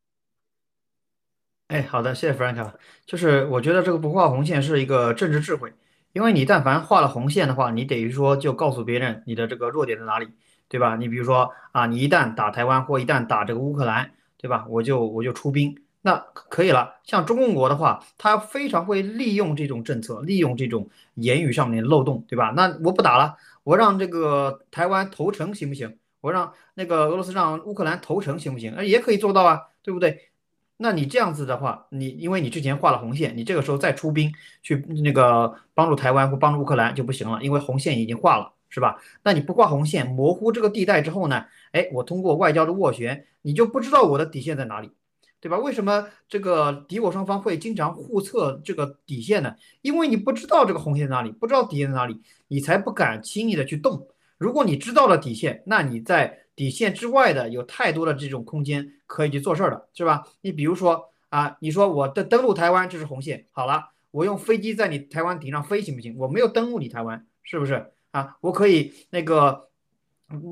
[1.67, 2.73] 哎，好的，谢谢 Frank。
[3.05, 5.73] 就是我觉得这个不画红线是一个政治智慧，
[6.13, 10.29] 因为你但凡画了红线的话，你等于说就告诉别人你的这个弱点在哪里。
[10.69, 10.97] 对吧？
[10.97, 14.65] 你比如说啊，你一旦打台湾或一旦打这个乌克兰，对吧？
[14.67, 16.95] 我就我就出兵，那可以了。
[17.03, 22.53] 像中共国的话，他非常会利用这种政策，利用这种言语上面的漏洞，对吧？
[22.55, 25.97] 那我不打了，我让这个台湾投诚行不行？
[26.21, 28.73] 我让那个俄罗斯让乌克兰投诚行不行？
[28.75, 30.29] 那也可以做到啊，对不对？
[30.77, 38.53] 那你这样子的话，你因为你之前画了红线，你这个时候再出兵去那个帮助台湾或帮助乌克兰就不行了，因为红线已经画了。
[38.69, 38.97] 是吧？
[39.23, 41.45] 那你不挂红线，模糊这个地带之后呢？
[41.71, 44.91] 哎，我通过外交的斡旋，你就不知道我的底线在哪里，
[45.39, 45.57] 对吧？
[45.57, 49.55] 为什么这个敌我双方会经常互测这个底线呢？
[49.81, 54.07] 因为你不知道这个红线在哪里，不知道底线在哪里，你才不敢轻易的去动。
[54.37, 60.27] 如果你知道了底线，那你在底线之外的有太多的这种空间可以去做事儿了，是吧？
[60.41, 66.15] 你比如说啊，你说我的登陆台湾这是红线，好了，我用飞机在你台湾顶上飞行不行？
[66.17, 67.91] 我没有登陆你台湾，是不是？
[68.11, 69.66] 啊，我可以那个，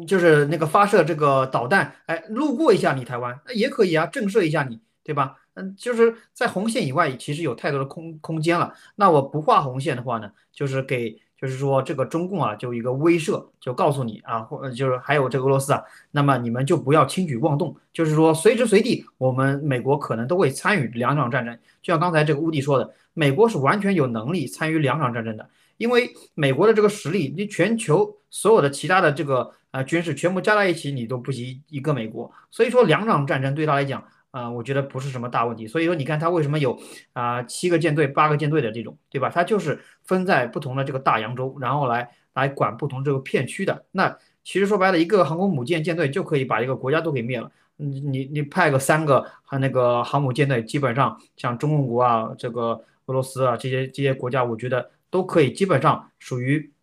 [0.07, 5.37] 就是那个发射这个导弹，哎，路过一下你台湾，那也可以啊，震慑一下你，对吧？
[5.55, 8.73] 嗯，就是在红线以外，其实有太多的空空间了。
[8.95, 21.57] 那我不画红线的话呢，就是给，就是说这个中共啊，就一个威慑，就告诉你啊，或就是还有这个俄罗斯啊，那么你们就不要轻举妄动，就是说随时随地，我们美国可能都会参与两场战争。
[21.81, 25.49] 就像刚才这个乌迪说的，美国是完全有能力参与两场战争的。
[25.77, 32.31] 因为美国的这个实力，你全球所有的其他的这个呃军事全部加在一起，你都不及一个美国。
[32.49, 34.01] 所以说两场战争对他来讲，
[34.31, 35.67] 啊，我觉得不是什么大问题。
[35.67, 36.79] 所以说你看他为什么有
[37.11, 39.29] 啊七个舰队、八个舰队的这种，对吧？
[39.29, 43.83] 他就是分在不同的这个大洋洲，然后来来管不同这个片区的。
[43.91, 47.51] 那其实说白了，一个航空母舰舰队就可以把一个国家都给灭了。
[47.75, 54.91] 你你你派个三个和那个航母舰队，基本上像中共国啊、这个俄罗斯啊这些这些国家，我觉得。
[55.11, 56.73] 都可以，基本上属于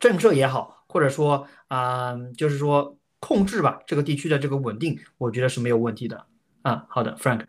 [0.00, 6.26] 震慑也好，或者说啊，就是说控制吧，这个地区的这个稳定，我觉得是没有问题的。
[6.62, 7.46] 啊，好的，Frank。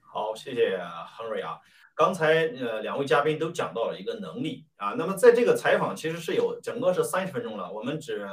[0.00, 1.58] 好，谢谢 Henry 啊。
[1.94, 8.28] 刚才呃两位嘉宾都讲到了一个能力啊，那么在这个采访其实是有整个是三十分钟了，我们只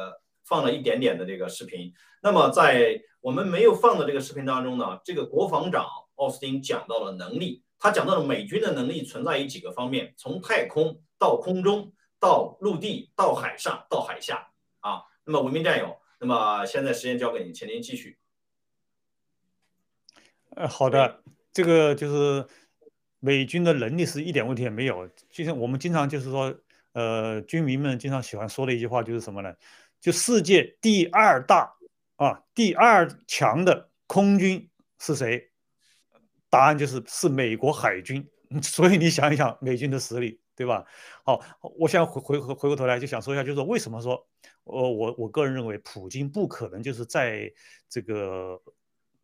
[0.46, 1.94] 放了一点点的这个视频。
[2.22, 5.86] 那么在我们没有放的这个视频当中呢，这个国防长
[6.16, 7.64] 奥斯汀讲到了能力。
[7.78, 14.50] 他讲到了美军的能力存在于几个方面，从太空到空中，到陆地，到海上，到海下
[14.80, 15.04] 啊。
[15.24, 18.18] 那么文明战友，那么现在时间交给你，请您继续。
[20.56, 22.48] 呃，好的，这个就是
[23.20, 25.10] 美军的能力是一点问题也没有。
[25.30, 26.56] 就像我们经常就是说，
[26.94, 29.54] 呃，军迷们经常喜欢说的一句话就是什么呢？
[30.00, 31.76] 就世界第二大
[32.18, 35.52] 啊，第二强的空军是谁？
[36.50, 38.26] 答案就是是美国海军，
[38.64, 40.86] 所以你想一想美军的实力，对吧？
[41.24, 41.42] 好，
[41.78, 44.26] 我现在回回回回过头来就想说一下，就是说为什么说，
[44.64, 47.52] 呃，我我个人认为普京不可能就是在
[47.90, 48.62] 这个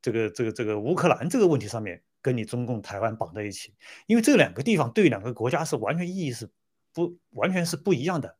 [0.02, 3.74] 这个这个这个乌克兰这个问题上面跟你中共台湾绑在一起，
[4.08, 6.50] 因为这两个地方对两个国家是完全意义是
[6.94, 8.38] 不完全是不一样的。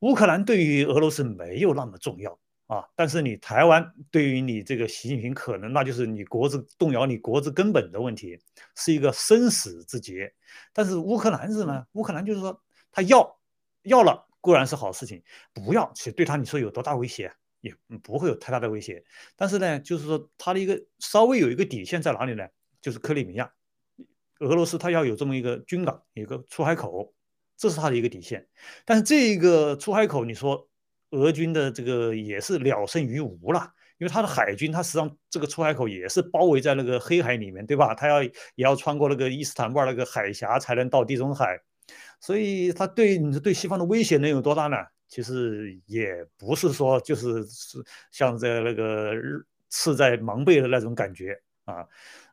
[0.00, 2.38] 乌克兰对于俄罗斯没有那么重要。
[2.74, 2.88] 啊！
[2.96, 8.36] 但是你台湾对于你这个习近平，可能那就是你国之动摇你国之根本的问题，
[8.74, 10.34] 是一个生死之劫。
[10.72, 11.86] 但是乌克兰是什么？
[11.92, 12.60] 乌克兰就是说
[12.90, 13.38] 他要
[13.82, 15.22] 要了固然是好事情，
[15.52, 17.72] 不要其实对他你说有多大威胁也
[18.02, 19.04] 不会有太大的威胁。
[19.36, 22.44] 但是呢，就是说他的一个稍微有一个底线在哪里呢？
[22.80, 23.52] 就是克里米亚，
[24.40, 27.14] 俄罗斯他要有这么一个军港，一个出海口，
[27.56, 28.48] 这是他的一个底线。
[28.84, 30.68] 但是这一个出海口，你说？
[31.14, 33.60] 俄军的这个也是了胜于无了，
[33.98, 37.94] 因为他的海军，他实际上这个出海口也是包围在那个黑海里面，对吧？
[37.94, 41.58] 他要也要穿过那个伊斯坦布尔那个海峡才能到地中海，
[42.20, 44.76] 所以他对你说对西方的威胁能有多大呢？
[45.06, 47.78] 其实也不是说就是是
[48.10, 49.12] 像在那个
[49.68, 51.86] 刺在芒背的那种感觉啊。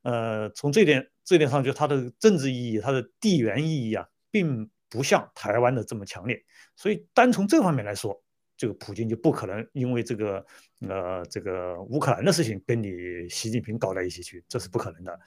[0.03, 6.43] 呃，从这点这点上就它的政治意义、它的地缘意义啊，并不像台湾的这么强烈，
[6.75, 8.19] 所以单从这方面来说，
[8.61, 10.45] 这个普京就不可能因为这个
[10.87, 12.87] 呃这个乌克兰的事情跟你
[13.27, 15.19] 习近平搞在一起去，这是不可能的。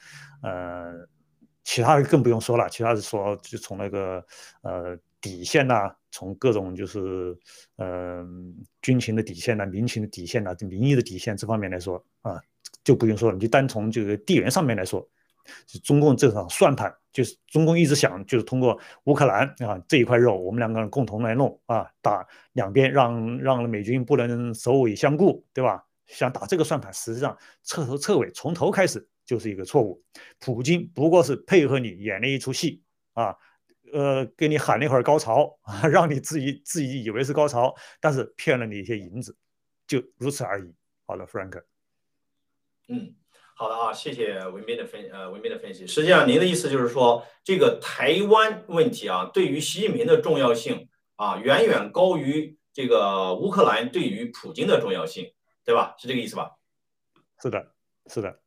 [0.45, 1.09] 呃，
[1.65, 4.25] 其他的更不用说了，其他的说就从那个
[4.63, 7.37] 呃底线呐，从各种就是
[7.79, 12.41] 嗯军情的底线呐、民情的底线呐、民意的底线这方面来说啊，
[12.85, 15.05] 就不用说了，你就单从这个地缘上面来说。
[15.67, 25.85] 就中共这场算盘，就是中共一直想，就是通过乌克兰啊这一块肉，我们两个人共同来弄啊，打两边，让让美军不能首尾相顾，对吧？
[26.07, 30.03] 想打这个算盘，实际上彻头彻尾从头开始就是一个错误。
[30.39, 32.83] 普京不过是配合你演了一出戏
[33.15, 33.35] 啊，
[33.91, 39.35] 呃，给你喊了一会儿高潮啊， 让你自己自己以为是高潮，但是骗了你一些银子，
[39.87, 40.75] 就如此而已。
[41.07, 41.63] 好了，Frank，
[42.89, 43.15] 嗯。
[43.57, 45.87] 好的啊，谢谢文斌的分呃文斌的分析。
[45.87, 55.33] 实际上，您的意思就是说，这个台湾问题啊，对于习近平的重要性啊，远远高于这个乌克兰对于普京的重要性，
[55.65, 55.95] 对吧？
[55.99, 56.51] 是这个意思吧？
[57.41, 57.73] 是的，
[58.09, 58.41] 是的。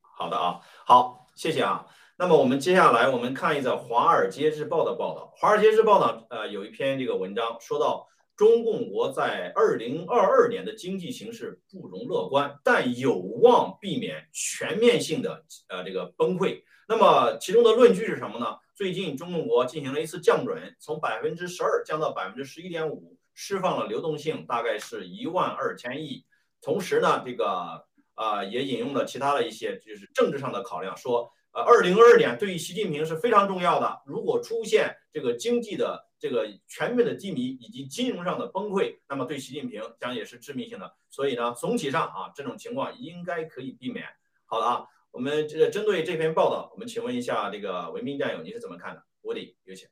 [0.00, 1.86] 好的啊，好，谢谢啊。
[2.18, 8.08] 那么我们接下来我们看一则《华尔街日报》的报道，《华尔街日报》呢，呃，有一篇这个文章说到。
[8.42, 16.60] 中共国在二零二二年的经济形势不容乐观，但有望避免全面性的呃这个崩溃。
[16.88, 18.56] 那么其中的论据是什么呢？
[18.74, 26.24] 最近中共国进行了一次降准，从百分之十二降到百分之十一点五，释放了流动性，大概是一万二千亿。
[26.60, 27.84] 同时呢，这个
[28.16, 34.02] 呃也引用了其他的一些就是政治上的考量，说呃二零二二年对于习近平是非常重要的。
[34.06, 40.94] 如果出现这个经济的这个全面的低迷以及金融上的崩溃，那么对习近平将也是致命性的。
[41.10, 44.06] 所以呢，总体上啊，这种情况应该可以避免。
[44.46, 49.02] 好的啊，我们这针对这篇报道，我们请问一下这个文明战友，你是怎么看的？
[49.20, 49.88] 吴迪，有请。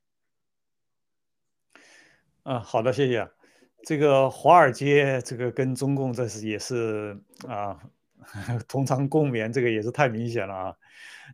[2.43, 3.29] 啊，好的，谢谢。
[3.83, 7.81] 这个华尔街这个跟中共这是也是啊
[8.69, 10.77] 同床共眠，这个也是太明显了啊。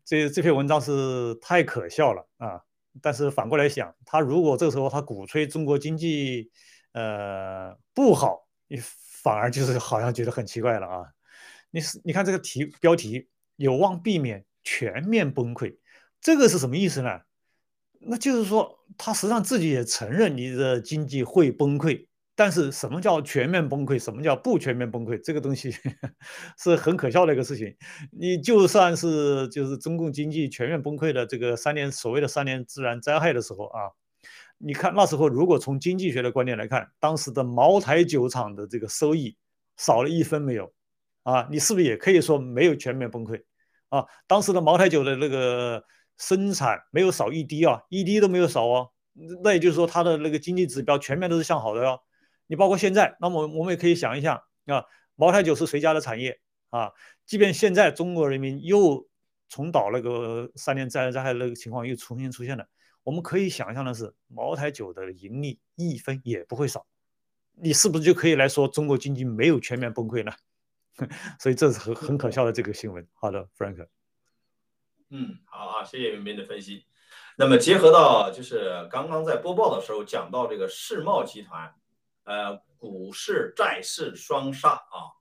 [0.05, 2.61] 这这篇文章是太可笑了啊。
[3.03, 6.51] 但是反过来想，他如果这时候他鼓吹中国经济，
[6.93, 8.79] 呃不好，你
[9.23, 11.05] 反而就是好像觉得很奇怪了啊。
[11.71, 15.77] 你是你看这个题标题有望避免全面崩溃，
[16.21, 17.21] 这个是什么意思呢？
[18.01, 22.07] 那就是说他实际上自己也承认你的经济会崩溃。
[22.37, 23.99] 但是什么叫全面崩溃？
[23.99, 25.19] 什么叫不全面崩溃？
[25.25, 25.75] 这个东西
[26.63, 27.75] 是很可笑的一个事情。
[28.13, 33.81] 你就算是就是中共经济全面崩溃的这个三年所谓的三年自然灾害的时候啊，
[34.59, 39.35] 你看那时候如果从经济学的观点来看，当时的茅台酒厂的这个收益
[39.79, 40.71] 少了一分没有
[41.23, 41.49] 啊？
[41.51, 43.43] 你是不是也可以说没有全面崩溃
[43.89, 44.05] 啊？
[44.27, 45.83] 当时的茅台酒的那个
[46.19, 48.91] 生产没有少一滴啊，一滴都没有少哦。
[49.43, 51.99] 那也就是说它的那个经济指标全面都是向好的哟。
[52.47, 54.37] 你包括现在，那么我们也可以想一想
[54.67, 54.85] 啊，
[55.15, 56.41] 茅台酒是谁家的产业
[56.71, 56.93] 啊？
[57.25, 59.09] 即便现在中国人民又
[59.49, 62.67] 重蹈那个三年灾灾害那个情况又重新出现了，
[63.03, 66.87] 我们可以想象的是，茅台酒的盈利一分也不会少。
[67.55, 70.33] 你是不是就可以来说中国经济没有全面崩溃呢？
[71.41, 73.07] 所以这是很很可笑的这个新闻。
[73.15, 73.87] 好的，Frank。
[75.11, 76.85] 嗯，好啊，谢谢您的分析。
[77.37, 81.75] 那么结合到就是刚刚在播报的时候讲到这个世茂集团。
[82.27, 85.15] 呃，股市债市双杀啊！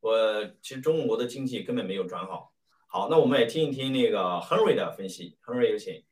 [0.00, 2.52] 我其实中国的经济根本没有转好。
[2.88, 5.38] 好，那我们也听一听那个 Henry 的分析。
[5.46, 6.02] Henry 有请。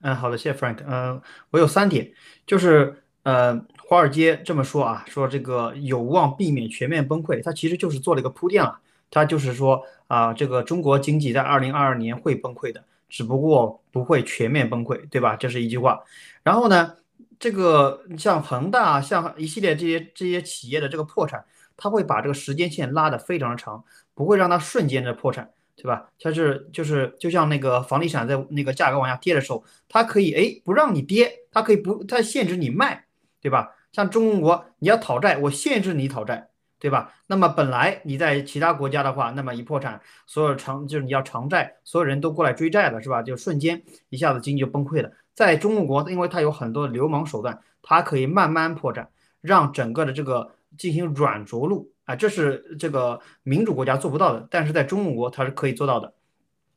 [0.00, 0.82] 嗯，好的，谢谢 Frank。
[0.86, 2.14] 嗯，我有三点，
[2.46, 8.80] 就是呃，华尔街这么说啊，说这个有望避免全面崩溃，它其实就是做了一个铺垫了。
[9.10, 15.36] 它就是说啊，这个中国经济在二零二二年会崩溃的，只不过不会全面崩溃，对吧？
[15.36, 16.02] 这是一句话。
[16.42, 16.96] 然后呢？
[17.38, 21.44] 这个像恒大，像一系列这些这些企业的这个破产，
[21.76, 23.84] 它会把这个时间线拉得非常的长，
[24.14, 26.08] 不会让它瞬间的破产，对吧？
[26.18, 33.06] 它是就是就像那个房地产在那个价格往下跌的时候，它可以哎不让你跌，它可以不它限制你卖，
[33.40, 33.70] 对吧？
[33.92, 37.14] 像中国国你要讨债，我限制你讨债，对吧？
[37.26, 43.22] 那么本来你在其他国家的话，那么一破产，所有偿就是你要偿债，所有人都过来追债了，是吧？
[43.22, 45.10] 就瞬间一下子经济就崩溃了。
[45.36, 49.06] 在中国，因为它有很多流氓手段，它可以慢慢破绽，
[49.42, 56.14] 让整个的这个进行软着陆啊，这是这个民主国家做不到的，但是在中国它是可以做到的，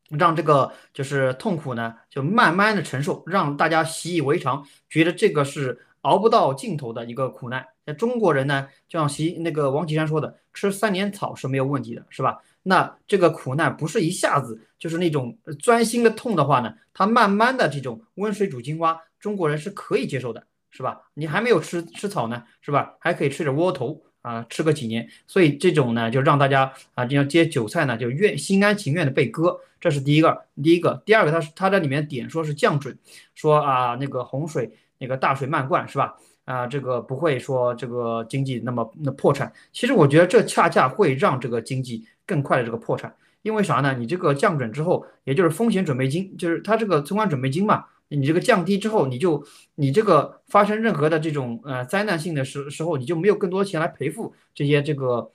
[0.10, 7.66] 让这个就是痛苦呢，就慢慢的承受，让大家习以为常，觉得这个是熬不到尽头的一个苦难。
[7.86, 12.42] 那中国人呢，就像习那个王岐山说的，吃三年草是没有问题的，是吧？
[12.70, 21.02] 那这个苦难不是一下子就是那种钻心的痛的话呢，它慢慢的这种温水煮青蛙，中国人是可以接受的，是吧？
[21.16, 22.94] 你还没有吃吃草呢，是吧？
[23.00, 25.10] 还可以吃点窝头啊，吃个几年。
[25.26, 30.46] 所以这种呢，就让大家啊，这样接韭菜呢，就愿心甘情愿的被割，这是第一个。
[30.62, 32.96] 第一个，第二个，它是它在里面点说是降准，
[33.34, 36.16] 说啊那个洪水那个大水漫灌，是吧？
[36.46, 39.52] 啊，这个不会说这个经济那么那破产。
[39.74, 43.96] 其实我觉得这恰恰会让这个经济更快的这个破产，因为啥呢？
[43.98, 49.44] 你这个降准之后，也就是风险准备金，就是它这个存款准备金嘛，你这个降低之后，你就
[49.76, 55.32] 你这个发生任何的这种呃灾难性的时时候，你就没有更多钱来赔付这些这个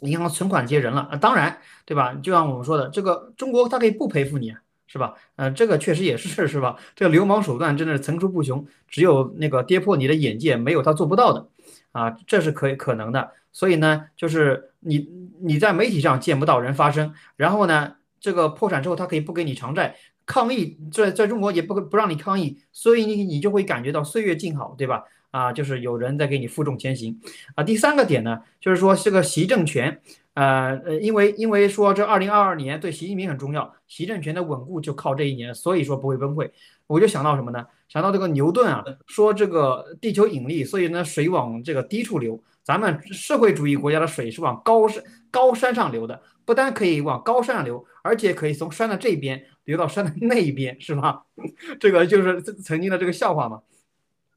[0.00, 1.16] 银行存款这些人了啊。
[1.16, 2.12] 当然，对吧？
[2.22, 4.60] 就像我们说的，这个中国它可以不赔付你啊。
[4.86, 5.14] 是吧？
[5.34, 6.76] 呃，这个确实也是，是吧？
[6.94, 11.48] 这个流氓手段真的是层出不穷，只有那个跌破你的眼界，没有他做不到的，
[11.90, 13.32] 啊，这是可以可能的。
[13.54, 15.08] 所以呢，就是你
[15.40, 19.96] 你在媒体上见不到人发声，然后呢，这个破产之后他可以不给你偿债，
[20.26, 25.04] 抗议在在中国也不不让你抗议，所以你你就会感觉到岁月静好，对吧？
[25.30, 27.18] 啊，就是有人在给你负重前行，
[27.54, 30.00] 啊，第三个点呢，就是说这个习政权。
[30.34, 36.50] 呃呃，因为因为说这二零二二年对习近平很重要，习政权的稳固就靠这一年，所以说不会崩溃。
[36.88, 37.64] 我就想到什么呢？
[37.88, 42.42] 想到这个牛顿啊，说这个地球引力，所以呢水往这个低处流。
[42.64, 51.24] 咱们社会主义国家的水是往高山高山上流的，不但可以往高山上流，而且可以从山的这边流到山的那一边，是吧？
[51.78, 53.60] 这个就是曾经的这个笑话嘛。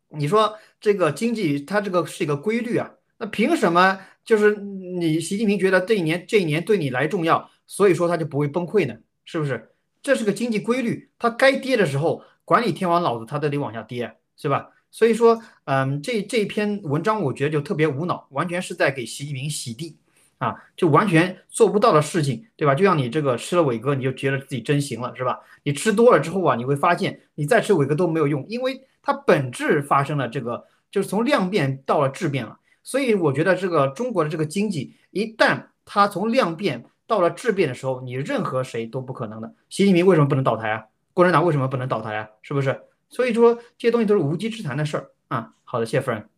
[0.09, 3.99] 你说这个经济它这个是一个规律啊，那凭什么？
[4.25, 9.71] 就是你习近平觉得这一年这一年对你来重要，所以说他就不会崩溃呢，是不是？
[10.01, 14.69] 这是个经济规律，它该跌的时候，管理天王老子，它都得往下跌，是吧？
[14.89, 19.97] 所以说，嗯，这这篇文章我觉得就特别无脑，完全是在给习近平洗地
[20.37, 22.73] 啊，就完全做不到的事情，对吧？
[22.73, 25.39] 就像你这个吃了伟哥，你就觉得自己真行了，是吧？
[25.63, 32.57] 你吃多了之后啊，你会发现你再吃伟哥都没有用，因为它本质发生了这个，就是从量变到了质变了。
[32.83, 39.53] 所以我觉得这个中国的这个经济，一旦它从量变到了质变的时候，你任何谁都不可能的。
[39.69, 40.85] 习近平为什么不能倒台啊？
[41.13, 42.29] 共产党为什么不能倒台啊？
[42.41, 42.79] 是不是？
[43.09, 45.53] 所以说这些东西都是无稽之谈的事儿啊。
[45.63, 46.29] 好的，谢夫人。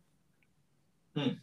[1.14, 1.38] 嗯，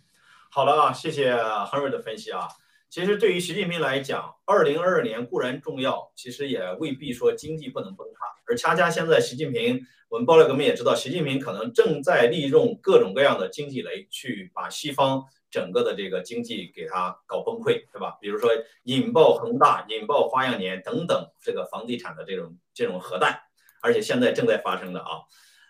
[0.49, 2.47] 好了啊，谢谢 Henry 的分析啊。
[2.89, 8.19] 其实对于习近平来讲，二零二二年固然重要，其实也未必说经济不能崩塌。
[8.45, 9.85] 而恰恰现在习近平。
[10.09, 18.17] 我们爆料革命也知道，习近平可能正在利用各种各样的经济雷，去把西方整个的这个经济给它搞崩溃，对吧？
[18.21, 18.49] 比如说
[18.83, 23.37] 引爆恒大、引爆花样年等等这个房地产的这种这种核弹，
[23.81, 25.21] 而且现在正在发生的啊。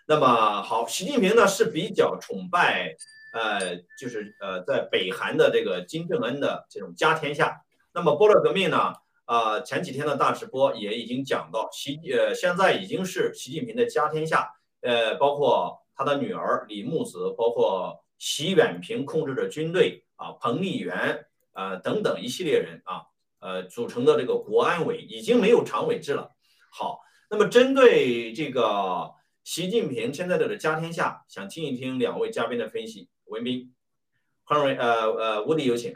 [0.06, 2.96] 那么好，习近平呢是比较崇拜，
[3.32, 7.62] 呃，就是呃，在北韩的这个金正恩的这种家天下。
[7.92, 8.94] 那么波罗革命呢？
[9.26, 14.50] 啊，前几天的大直播也已经讲到，习呃现在已经是习近平的家天下，
[14.80, 23.02] 呃，包括他的女儿李木子，包括习远平控制的军队啊，彭丽媛啊等等一系列人啊，
[23.40, 26.30] 呃组成的这个国安委已经没有常委制了。
[26.70, 27.00] 好，
[27.30, 29.12] 那么针对这个
[29.44, 33.10] 习近平现在的家天下，想听一听两位嘉宾的分析。
[33.26, 33.74] 文斌，
[34.44, 35.94] 欢迎呃呃，吴迪有请。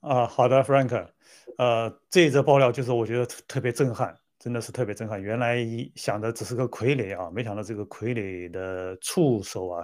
[0.00, 1.08] 啊，好的，Frank。
[1.56, 5.20] 呃，这一则爆料就是我觉得特别震撼，真的是特别震撼。
[5.20, 9.82] 原来想的只是个傀儡啊，没想到这个傀儡的触手啊，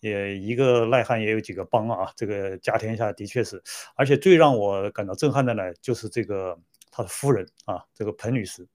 [0.00, 2.12] 也一个赖汉也有几个帮啊。
[2.14, 3.62] 这个家天下的确是，
[3.96, 6.56] 而且最让我感到震撼的呢，就是这个
[6.90, 8.68] 他的夫人啊，这个彭女士。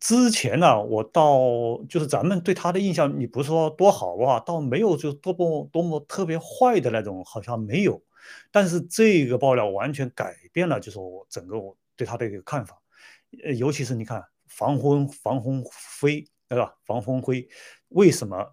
[0.00, 1.38] 之前呢，我到
[1.88, 8.02] 就是咱们对他的印象，你不是说多好哇，倒没有就多么多么特别坏的那种，好像没有。
[8.50, 12.76] 但是这个爆料完全改变了，就是我整个我对他的一个看法，
[13.44, 16.74] 呃，尤其是你看防婚房鸿飞对吧？
[16.84, 17.46] 房鸿辉
[17.88, 18.44] 为什么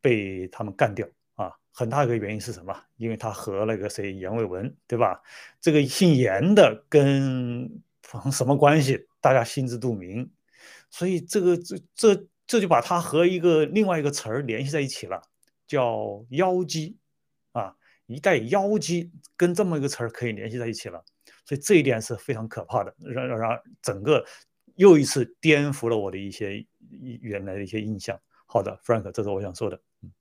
[0.00, 1.52] 被他们干掉啊？
[1.72, 2.74] 很大一个原因是什么？
[2.96, 5.22] 因为他和那个谁阎维文对吧？
[5.60, 9.06] 这个姓严的跟防什么关系？
[9.20, 10.30] 大家心知肚明。
[10.96, 15.20] 所以这个这这这就把它和一个另外一个词儿联系在一起了，
[15.66, 16.96] 叫妖姬
[17.50, 17.74] 啊。
[18.06, 21.02] 一代妖姬跟这么一个词儿可以联系在一起了，
[21.44, 24.24] 所以这一点是非常可怕的，让让让整个
[24.76, 26.64] 又一次颠覆了我的一些
[27.00, 28.16] 原来的一些印象。
[28.46, 29.80] 好的，Frank，这是我想说的。
[30.02, 30.12] 嗯，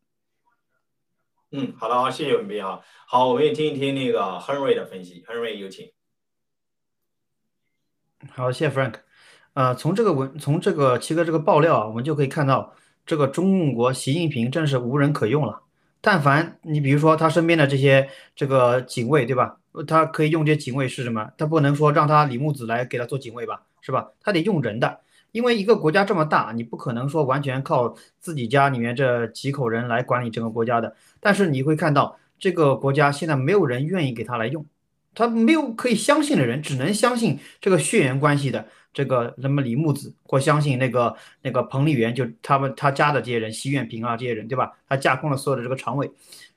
[1.52, 2.82] 嗯，好的啊，谢谢文斌啊。
[3.06, 5.92] 好，我们也听一听那个 Henry 的分析，Henry 有请。
[8.32, 9.02] 好，谢谢 Frank。
[9.54, 12.74] 呃，从这个文，从这个七哥这个爆料啊，我们就可以看到，
[13.06, 15.62] 这个中国习近平真是无人可用了。
[16.02, 19.58] 但凡你比如说他身边的这些这个警卫，对吧？
[19.88, 21.32] 他可以用这些警卫是什么？
[21.38, 24.10] 他不能说让他李木子来给他做警卫吧，是吧？
[24.22, 25.00] 他得用人的，
[25.32, 30.96] 因为一个国家这么大，你不可能说完全靠自己家里面这几口人来管理整个国家的。
[31.20, 34.66] 但是你会看到，这个国家现在没有人愿意给他来用，
[35.14, 44.72] 他没有可以相信的人，只能相信这个血缘关系的这个什么李木子，或相信那个那个彭丽媛，就他们他家的这些人，习远平啊这些人，对吧？
[44.88, 46.12] 他架空了所有的这个常委，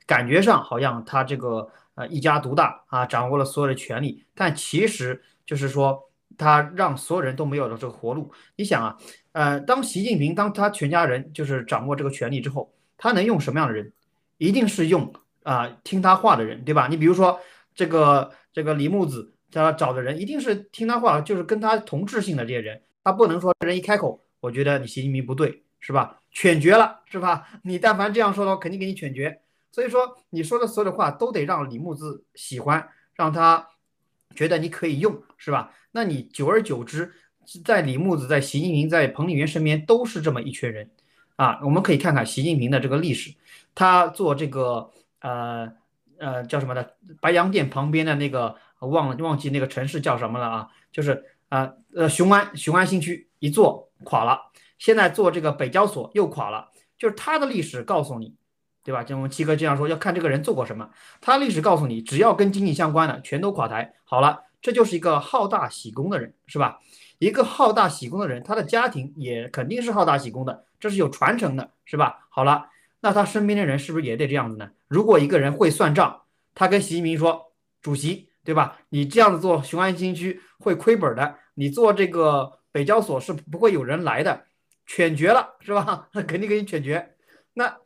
[0.05, 1.69] 感觉上好像他这个。
[1.97, 5.99] 呃，一家独大啊，掌握了所有的权利，但其实就是说，
[6.37, 8.31] 他让所有人都没有了这个活路。
[8.55, 8.95] 你想啊，
[9.31, 13.91] 呃，当习近平当他全家人就是掌握这个权力之后，他能用什么样的人？
[14.37, 16.87] 一定是用啊听他话的人，对吧？
[16.87, 17.39] 你比如说
[17.73, 26.19] 这个这个李木子，他找的人一定是听他话，就是跟他同质性的这些人，他不能说人一开口，我觉得你习近平不对，是吧？
[26.31, 27.47] 犬绝了，是吧？
[27.61, 29.41] 你但凡这样说的话，肯定给你犬绝。
[29.71, 33.67] 所以说，你说的所有的话都得让李木子喜欢，让他
[34.33, 35.71] 觉得你可以用，是吧？
[35.91, 37.13] 那你久而久之，
[37.63, 40.89] 在李木子、在习近平、在彭丽媛身边都是这么一群人
[41.35, 41.59] 啊。
[41.63, 43.35] 我们可以看看习近平的这个历史，
[43.75, 44.89] 他做这个
[45.21, 45.71] 呃
[46.19, 50.67] 呃叫什么的白洋淀旁边的那个忘了忘记那个城市叫什么了啊？
[50.91, 58.35] 就是啊呃雄安雄安新区一做垮了，现在做这个北交所又垮了，就是他的历史告诉你。
[58.83, 59.03] 对吧？
[59.03, 60.89] 就我们七哥这样说，要看这个人做过什么。
[61.19, 63.93] 他历史告诉你，只要跟经济相关的，全都垮台。
[64.05, 66.79] 好了，这就是一个好大喜功的人，是吧？
[67.19, 72.27] 一个好大喜功的人，他的家庭也肯定是好大喜功的，这是有传承的，是吧？
[72.29, 72.69] 好了，
[73.07, 74.69] 那他身边的人是不是也得这样子呢？
[74.89, 78.79] 如果一个人会算账，他跟习近平说：“主席，对吧？
[78.89, 84.43] 你这样子做雄安新区会亏本的，你做这个北交所是不会有人来的，
[84.85, 86.09] 犬绝了，是吧？
[86.11, 87.15] 那 肯定给你犬绝。
[87.53, 87.77] 那。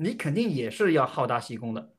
[0.00, 1.90] 你肯定也是要好大喜功的，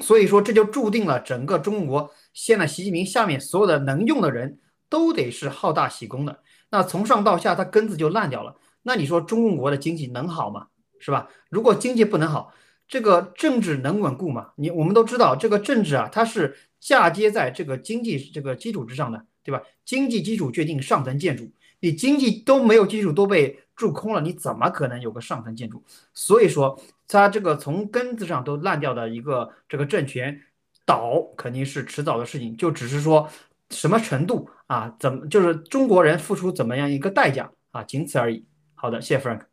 [0.00, 4.58] 所以说这就注定了整个中国现在习近平下面所有的能用的人
[4.90, 6.42] 都得是好大喜功的。
[6.68, 8.56] 那从上到下，他根子就烂掉了。
[8.82, 10.66] 那你说中共国的经济能好吗？
[11.00, 11.28] 是吧？
[11.48, 12.54] 如果经济不能好，
[12.86, 14.52] 这个政治能稳固吗？
[14.54, 19.60] 你我们都知道，这个政治啊，它是嫁接在这个经济这个基础之上的，对吧？
[19.84, 25.82] 经济基础决定上层建筑，你经济都没有基础，都被蛀空了，你怎么可能有个上层建筑？
[26.14, 26.80] 所以说。
[27.12, 30.40] 他这个从根子上都烂掉的一个这个政权
[30.86, 33.28] 倒肯定是迟早的事情，就只是说
[33.70, 38.46] 什么程度啊，怎么就是中国人付出怎么样一个代价啊，仅此而已。
[38.76, 39.49] 好的，谢谢 Frank。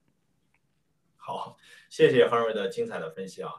[1.27, 1.57] 好，
[1.89, 3.51] 谢谢亨瑞的精彩的分析啊。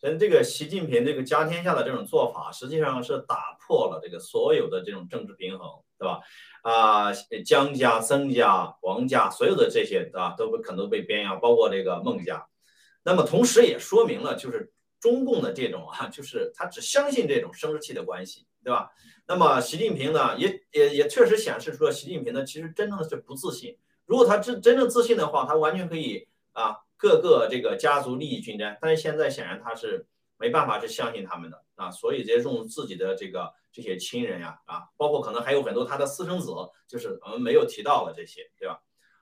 [0.00, 5.66] 人这个习近平这个家天下的这种做法，实际上是打破了这个所有的这种政治平衡，
[5.98, 6.20] 对吧？
[6.60, 7.10] 啊，
[7.46, 12.46] 江家、曾家、王家，所有的这些啊，都可能被边缘，包括这个孟家。
[13.04, 14.70] 那么同时也说明了，就是
[15.00, 18.90] 中共的这种啊，就是他只相信这种生殖器的关系，对吧？
[19.26, 23.78] 那么习近平呢，也也也确实显示出了习近平呢，其实真正的是不自信。
[24.04, 28.76] 如果他真真正自信的话，他完全可以啊，各个这个家族利益均沾。
[28.80, 36.52] 但是现在显然他是没办法去相信他们的啊，所以直接用自己的这个这些亲人呀啊，包括可能还有很多他的私生子，
[36.88, 38.80] 就是我们没有提到的这些，对吧？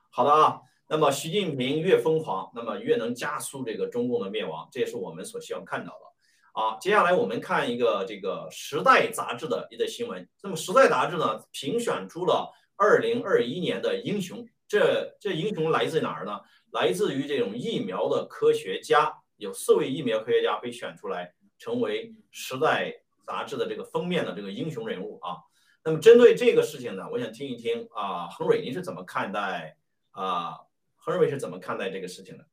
[0.09, 0.59] 好的啊。
[0.89, 6.61] 那么习近平越疯狂，那么越能加速这个中共的灭亡，这也是我们所希望看到的。
[6.61, 10.27] 啊，接下来我们看一个这个《时代》杂志的一个新闻。
[10.43, 14.45] 那么《时代》杂志呢，评选出了二零二一年的英雄。
[14.73, 16.31] 这这英雄来自哪儿呢？
[16.71, 22.89] 来自于这种疫苗的科学家，有四位疫苗科学家被选出来成为《时代》
[23.23, 25.37] 杂志的这个封面的这个英雄人物啊。
[25.83, 29.77] 那么针对这个事情呢，我想听一听啊，恒瑞您是怎么看待
[30.09, 30.57] 啊？
[30.95, 32.47] 何瑞是怎么看待这个事情的？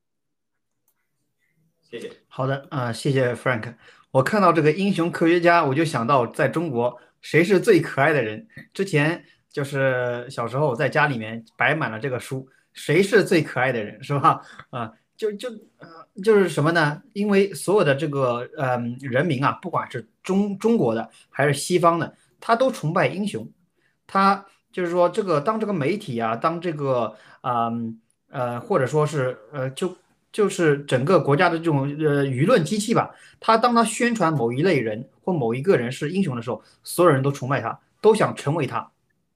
[1.80, 2.12] 谢谢。
[2.28, 3.76] 好的啊，谢谢 Frank。
[4.10, 8.46] 我看到这个英雄科学家，我就想到在中国谁是最可爱的人。
[8.74, 14.40] 之前就是小时候在家里面摆满了这个书，谁是最可爱的人，是吧？
[14.70, 15.48] 啊，就就
[15.78, 15.88] 呃，
[16.22, 17.02] 就是什么呢？
[17.12, 23.48] 因为所有的这个嗯人民啊，不管是中中国的还是西方的，他都崇拜英雄。
[24.06, 28.00] 他就是说，这个当这个媒体啊，当这个嗯。
[28.32, 29.92] 呃，或者说是呃，就
[30.30, 33.10] 就是整个国家的这种呃舆论机器吧。
[33.40, 38.88] 他当他宣传某一类人或某一个人是英雄的时候，所有人都崇拜他，都想成为他，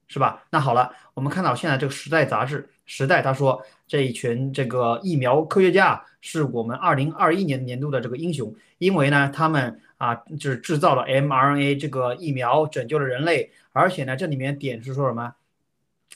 [0.09, 0.45] 是吧？
[0.51, 15.35] 那好了，我们看到现在这个《时代》杂志，《时代》他说这一群这个疫苗科学家是我们二零二一年年度的这个英雄，因为呢，他们啊就是制造了 mRNA 这个疫苗，拯救了人类，而且呢，这里面点是说什么？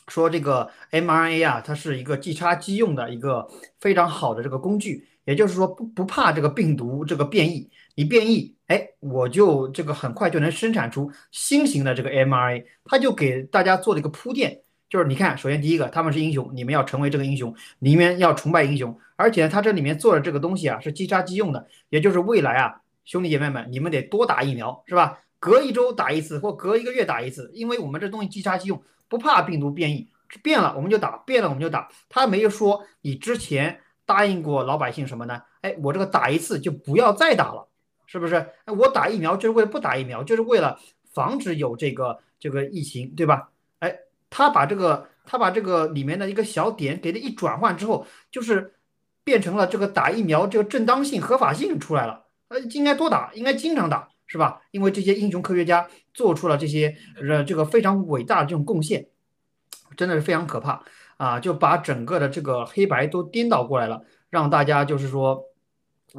[0.07, 3.47] 说这个 mRNA 啊，它是一个即插即用的一个
[3.81, 25.19] 非常好的这个工具，也就是说不不怕这个病毒这个变异，你变异，哎，我就这个很快就能生产出新型的这个 mRNA，他就给大家做了一个铺垫，就是你看，首先第一个他们是英雄，你们要成为这个英雄，里面要崇拜英雄，而且他这里面做的这个东西啊是即插即用的，也就是未来啊，兄弟姐妹们，你们得多打疫苗，是吧？
[25.41, 30.09] 隔一周打一次或隔一个月打一次，因为我们这东西即插即用，不怕病毒变异。
[30.43, 31.89] 变了我们就打，变了我们就打。
[32.11, 35.41] 他没有说你之前答应过老百姓什么呢？
[35.63, 37.67] 哎，我这个打一次就不要再打了，
[38.09, 38.35] 是不是？
[38.65, 40.77] 哎，我打疫苗就是为了不打疫苗，就是为了
[41.15, 43.51] 防止有这个这个疫情，对吧？
[43.79, 43.97] 哎，
[44.29, 48.75] 他把这个他把这个里面的一个小点给它一转换之后，就是
[49.23, 52.25] 变成了这个打疫苗这个正当性、合法性出来了。
[52.49, 54.63] 呃，应该多打，应该经常打，是吧？
[54.73, 59.07] 因为这些英雄科学家做出了这些呃这个非常伟大的这种贡献。
[59.97, 60.85] 真的是非常可怕
[61.17, 61.41] 啊！
[61.41, 65.43] 就把整个的这个黑白都颠倒过来了，让大家就是说，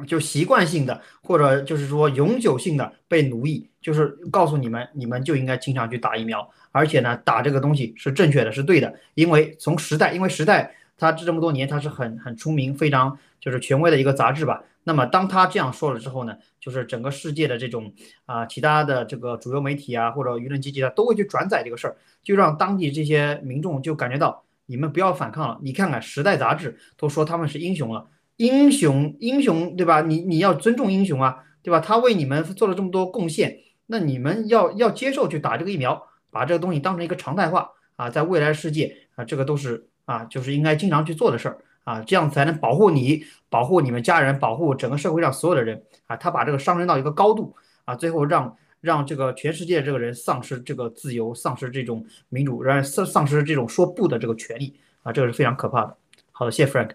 [0.06, 14.62] 就习惯性的或者就是说永久性的被奴役，就是告诉你们，你们就应该经常去打疫苗，而且呢，打这个东西是正确的，是对的，因为从时代，因为时代它这这么多年它是很很出名，非常就是权威的一个杂志吧。
[14.84, 17.92] 那么当他这样说了之后呢，就是整个世界的这种
[18.24, 25.58] 啊，其他的这个主流媒体啊，或者舆论机构啊，都会去转载这个事儿，就让当地这些民众就感觉到，你们不要反抗了。
[25.62, 28.06] 你看看《时代》杂志都说他们是英雄了，
[28.40, 30.00] 英雄英雄对吧？
[30.00, 31.78] 你你要尊重英雄啊，对吧？
[31.78, 41.58] 他为你们做了这么多贡献，那你们要要接受去打这个疫苗，把这个东西当成一个常态化啊，在未来世界啊，这个都是啊，就是应该经常去做的事儿。
[41.84, 46.14] 啊，这样才能保护你，保护你们家人，保护整个社会上所有的人啊！
[46.16, 55.10] 他把这个上升到一个高度啊，最后让让这个全世界这个人丧失这个自由，丧失这种民主，让丧丧失这种说不的这个权利啊！
[55.10, 55.96] 这个是非常可怕的。
[56.32, 56.90] 好的，谢谢 Frank。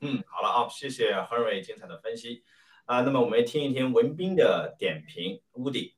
[0.00, 2.42] 嗯，好了啊，谢谢 Henry 精彩的分析
[2.86, 3.00] 啊。
[3.02, 5.92] 那么我们听一听文斌的点评，Woody。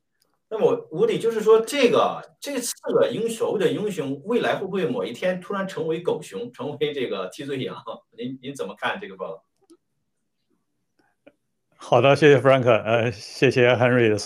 [0.53, 7.77] 那么，吴理就是说，这个这次的英所谓的英雄，未来会不会某一天突然成为狗熊，成为这个替罪羊？
[8.19, 9.45] 您您怎么看这个报道？
[11.77, 14.17] 好的，谢谢 Frank，呃，谢谢 Henry 的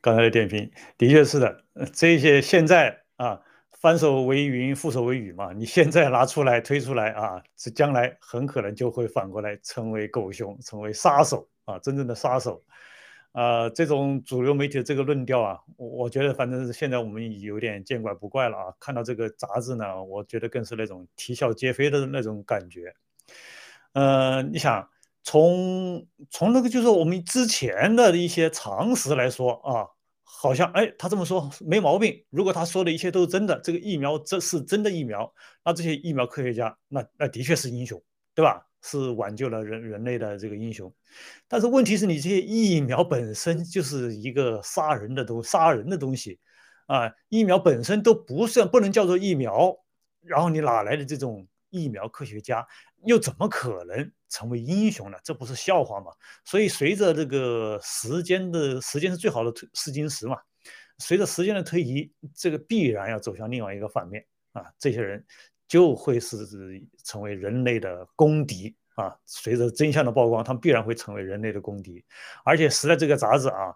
[0.00, 3.40] 刚才的点评，的确是的，这些现在啊，
[3.82, 12.62] 翻手为云，覆手为雨嘛，你现在拿出来推出来啊，这将来很可能就会反过来成为狗熊，成为杀手啊，真正的杀手。
[13.32, 18.74] 啊，这种主流媒体的这个论调啊，我我觉得反正是现在我们有点见怪不怪了啊。
[18.78, 22.94] 看到这个杂志呢，我觉得更是那种啼笑皆非的那种感觉。
[23.94, 24.88] 呃，你想
[25.24, 29.88] 从从那个就是我们之前的一些常识来说啊，
[30.42, 32.24] 好像哎他这么说没毛病。
[32.30, 35.32] 如果他说的一切都是真的，这个疫苗这是真的疫苗，
[35.64, 38.02] 那这些疫苗科学家那那的确是英雄，
[38.34, 38.66] 对吧？
[38.84, 40.92] 是挽救了人人类的这个英雄，
[41.46, 46.40] 但是问题是你这些疫苗本身就是一个杀人的东杀人的东西
[46.86, 47.08] 啊！
[47.28, 49.72] 疫苗本身都不是不能叫做疫苗，
[50.24, 52.64] 然后你哪来的这种疫苗科学家，
[53.04, 55.18] 又怎么可能成为英雄呢？
[55.24, 56.12] 这不是笑话吗？
[56.44, 60.38] 所以随着这个时间的时间是最好的推试金石嘛，
[60.98, 64.66] 随着时间的推移，这个必然要走向另外一个反面啊！
[64.78, 65.26] 这些人。
[65.68, 66.36] 就会是
[67.02, 69.16] 成为人类的公敌啊！
[69.24, 72.04] 随着真相的曝光，他们必然会成为人类的公敌。
[72.44, 73.74] 而且《时代》这个杂志啊，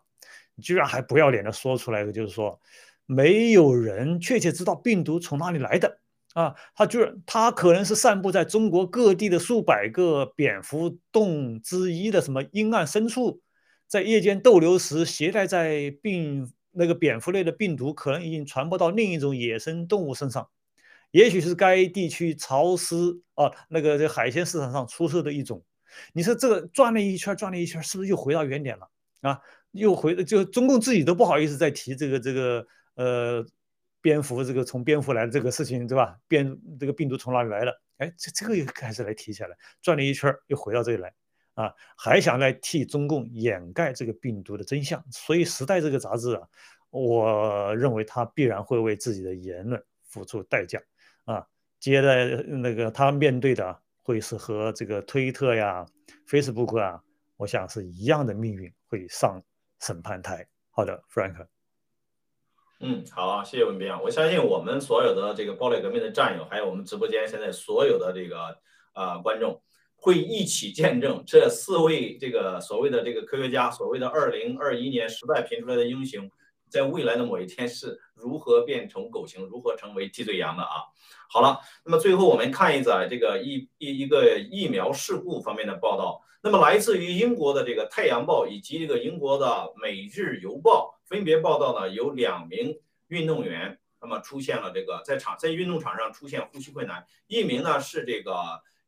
[0.61, 2.61] 居然还不要脸的说出来一个，就是说
[3.07, 5.99] 没有人确切知道病毒从哪里来的
[6.37, 6.55] 啊！
[6.75, 13.41] 他居然他可能是散布在中国各地的数百个蝙蝠洞之一的什么阴暗深处，
[13.87, 20.47] 在夜间逗留时携带在病那个蝙蝠类的病毒，可能已经传播到另一种野生动物身上。
[21.11, 22.95] 也许是该地区潮湿
[23.35, 25.65] 啊，那个这海鲜市场上出售的一种。
[26.13, 28.91] 你说这个转了一圈，转了一圈，是不是又回到原点了
[29.23, 29.41] 啊？
[29.73, 32.67] 又回就中共自己都不好意思再提这个这个
[32.97, 33.47] 呃
[34.07, 36.17] 蝙蝠这个从蝙蝠来的这个事情，对吧？
[36.29, 37.77] 蝙这个病毒从哪里来的？
[37.97, 39.51] 哎，这这个又开始来提起来，
[39.83, 41.13] 转了一圈又回到这里来
[41.55, 45.05] 啊，还想来替中共掩盖这个病毒的真相。
[45.11, 46.43] 所以《时代》这个杂志啊，
[46.91, 50.81] 我认为他必然会为自己的言论付出代价。
[51.25, 51.45] 啊，
[51.81, 55.85] 接着那个他面对的会是和这个推特呀、
[56.29, 57.03] Facebook 啊，
[57.37, 59.43] 我想是一样的命运，会上
[59.81, 60.47] 审判台。
[60.71, 61.45] 好的，Frank。
[62.81, 63.99] 嗯，好，谢谢文斌啊。
[64.03, 68.59] 我相信我们所有的这个暴力革命的战友，还有我们直播间现在所有的这个
[68.95, 69.59] 呃观众，
[69.97, 76.31] 会一起见证这四位这个所谓的这个科学家，所谓的二零二一年时代评出来的英雄。
[76.69, 80.83] 在未来的某一天是如何变成狗熊，如何成为替罪羊的啊。
[81.31, 86.21] 好了，那么最后我们看一则这个一一一个疫苗事故方面的报道。
[86.43, 89.47] 那么来自于英国的这个《太阳报》以及这个英国的
[89.81, 97.07] 《每日邮报》分别报道呢，有两名运动员，那么出现了这个在场在运动场上出现呼吸困难。
[97.29, 98.35] 一名呢是这个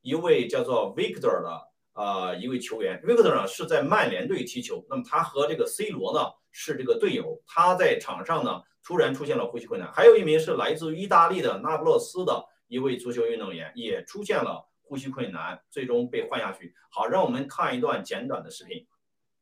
[0.03, 1.63] 一位叫做 Victor 的
[1.95, 9.93] 呃一位球员，Victor 呢是在曼联队踢球，那么他和这个 C 罗呢是这个队友，他在场上呢突然出现了呼吸困难。
[9.93, 14.67] 还有一名是来自意大利的那不勒斯的一位足球运动员，也出现了。
[14.91, 16.75] 呼吸困难，最终被换下去。
[16.89, 18.87] 好，让我们看一段简短的视频。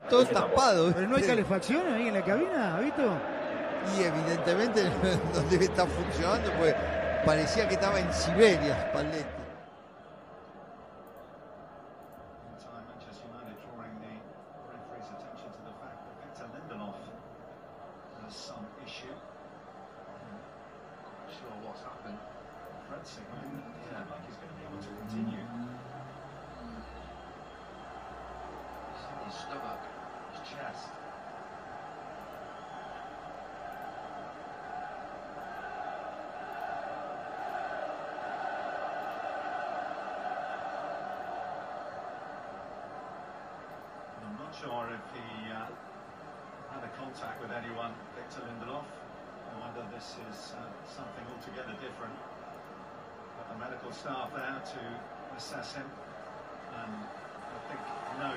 [0.09, 0.93] Todo tapado.
[0.95, 3.03] Pero no hay calefacción ahí en la cabina, ¿ha visto?
[3.97, 4.85] Y evidentemente
[5.35, 6.75] no debe estar funcionando, pues
[7.25, 9.46] parecía que estaba en Siberia, Spalletti.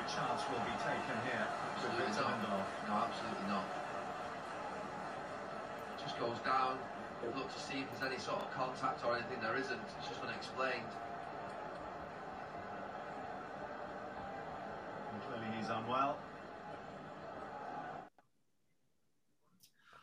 [0.08, 2.32] chance will be taken here with Absolutely Victor not.
[2.32, 2.66] Lindelof.
[2.88, 3.66] No, absolutely not.
[6.00, 6.78] Just goes down,
[7.36, 9.40] look to see if there's any sort of contact or anything.
[9.40, 9.80] There isn't.
[9.98, 10.92] It's just unexplained.
[15.12, 16.16] And clearly he's unwell.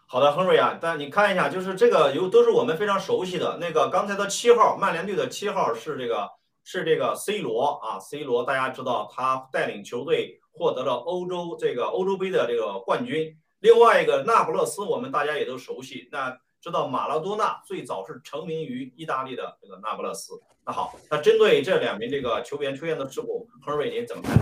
[0.08, 6.30] 好的，亨瑞啊，但你看一下，就是这个有都是我们非常熟悉的那个刚才的七号，曼联队的七号是这个
[6.69, 13.39] 是这个 C 罗啊，C 罗大家知道他带领球队获得了欧洲这个欧洲杯的这个冠军。
[13.61, 20.33] 另外一个那不勒斯，我们大家也都熟悉，那知道马拉多纳最早是成名于意大利的这个那不勒斯。
[20.65, 24.37] 那好，那针对这两名这个球员出现的事故，亨瑞您怎么看？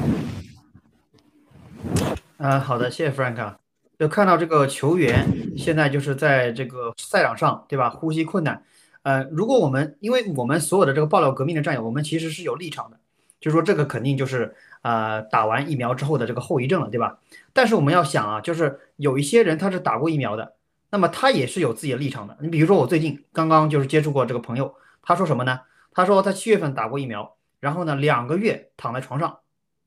[2.39, 3.57] 啊，好的，谢谢 Frank。
[3.99, 7.91] 就看到这个球员现在就是在这个赛场上，对吧？
[7.91, 8.65] 呼吸困难。
[9.05, 12.99] 呃，如果我们因为我们所有的这个爆料革命的战友，我们其实是有立场的，
[13.39, 17.19] 就是说这个肯定就是呃打完疫苗之后的这个后遗症了，对吧？
[17.53, 20.55] 但是我们要想啊，就是有一些人他是打过疫苗的，
[20.91, 22.37] 那么他也是有自己的立场的。
[22.41, 25.61] 你比如说我最近刚刚就是接触过这个朋友，他说什么呢？
[25.93, 29.39] 他说他七月份打过疫苗，然后呢两个月躺在床上，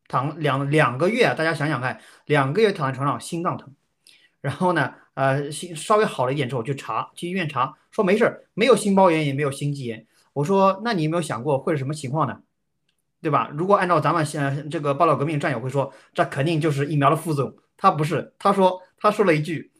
[0.08, 3.74] 躺两两个月啊，大家想想看，两个月躺在床上心脏疼。
[4.42, 10.06] 然后呢，呃，心稍微好了一点之后，去查，去医院查，说没事儿，没有心包炎，也没有心肌炎。
[10.32, 12.44] 我说，那你有没有想过会是什么情况呢？
[13.20, 13.50] 对吧？
[13.52, 17.56] 如果按照咱们现在这个报道革命战友会说，这肯定就是疫苗的副作用。
[17.78, 19.72] 他不是，他说他说了一句，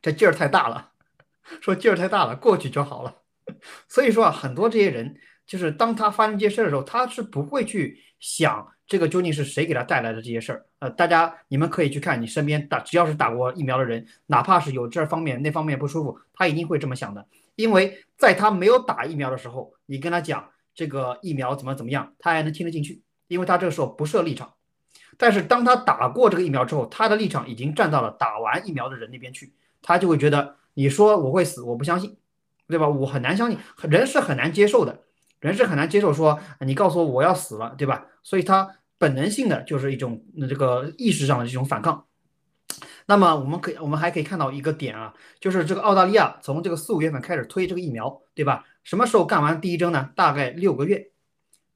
[0.00, 0.92] 这劲儿太大了，
[1.60, 3.16] 说劲儿太大了，过去就好了。
[3.88, 8.72] 所以说啊，很多这些人，就是当他发生这些事儿的时候，他是不会去想。
[8.86, 10.66] 这个究竟是谁给他带来的这些事儿？
[10.78, 17.26] 呃，大家你们可以去看你身边打，只要是打过疫苗的人，哪怕是有这方面那方面不舒服，他一定会这么想的。
[17.56, 24.52] 因为在他没有打疫苗的时候，你跟他讲这个疫苗怎么怎么样，他还能听得进去，因为他这个时候不设立场。
[25.16, 32.16] 但是当他打过这个疫苗之后，他的立场已经站到了打完疫苗的人那边去，他就会觉得你说我会死，我不相信，
[32.68, 32.86] 对吧？
[32.86, 33.58] 我很难相信，
[33.88, 35.00] 人是很难接受的。
[35.46, 38.04] 人是很难接受说你告诉我我要死了，对吧？
[38.22, 38.68] 所以他
[38.98, 42.04] 本能性的就是一种这个意识上的这种反抗。
[43.06, 48.64] 那么我们可以，我们还可以看到一个点啊，就是这个澳大利亚从这个四五月份开始推这个疫苗，对吧？
[48.82, 50.10] 什么时候干完第一针呢？
[50.16, 51.10] 大概六个月，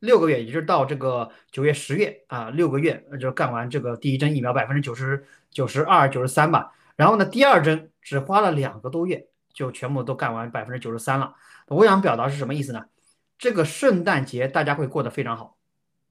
[0.01, 6.73] 六个月，也就是到这个九月、十月啊，六个月就干完这个第一针疫苗，百分之九十九十二、九十三吧。
[6.97, 11.35] 然后呢，第二针只花了两个多月，就全部都干完百分之九十三了。
[11.69, 12.85] 我想表达是什么意思呢？
[13.41, 15.57] 这个圣诞节大家会过得非常好，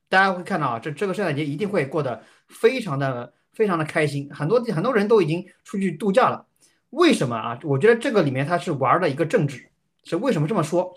[0.09, 6.47] 大家会看到啊，这这个圣诞节一定会过得非常的非常的开心，很多很多人都已经出去度假了。
[6.89, 7.59] 为什么啊？
[7.63, 9.69] 我觉得这个里面他是玩的一个政治，
[10.03, 10.91] 是为什么这么说？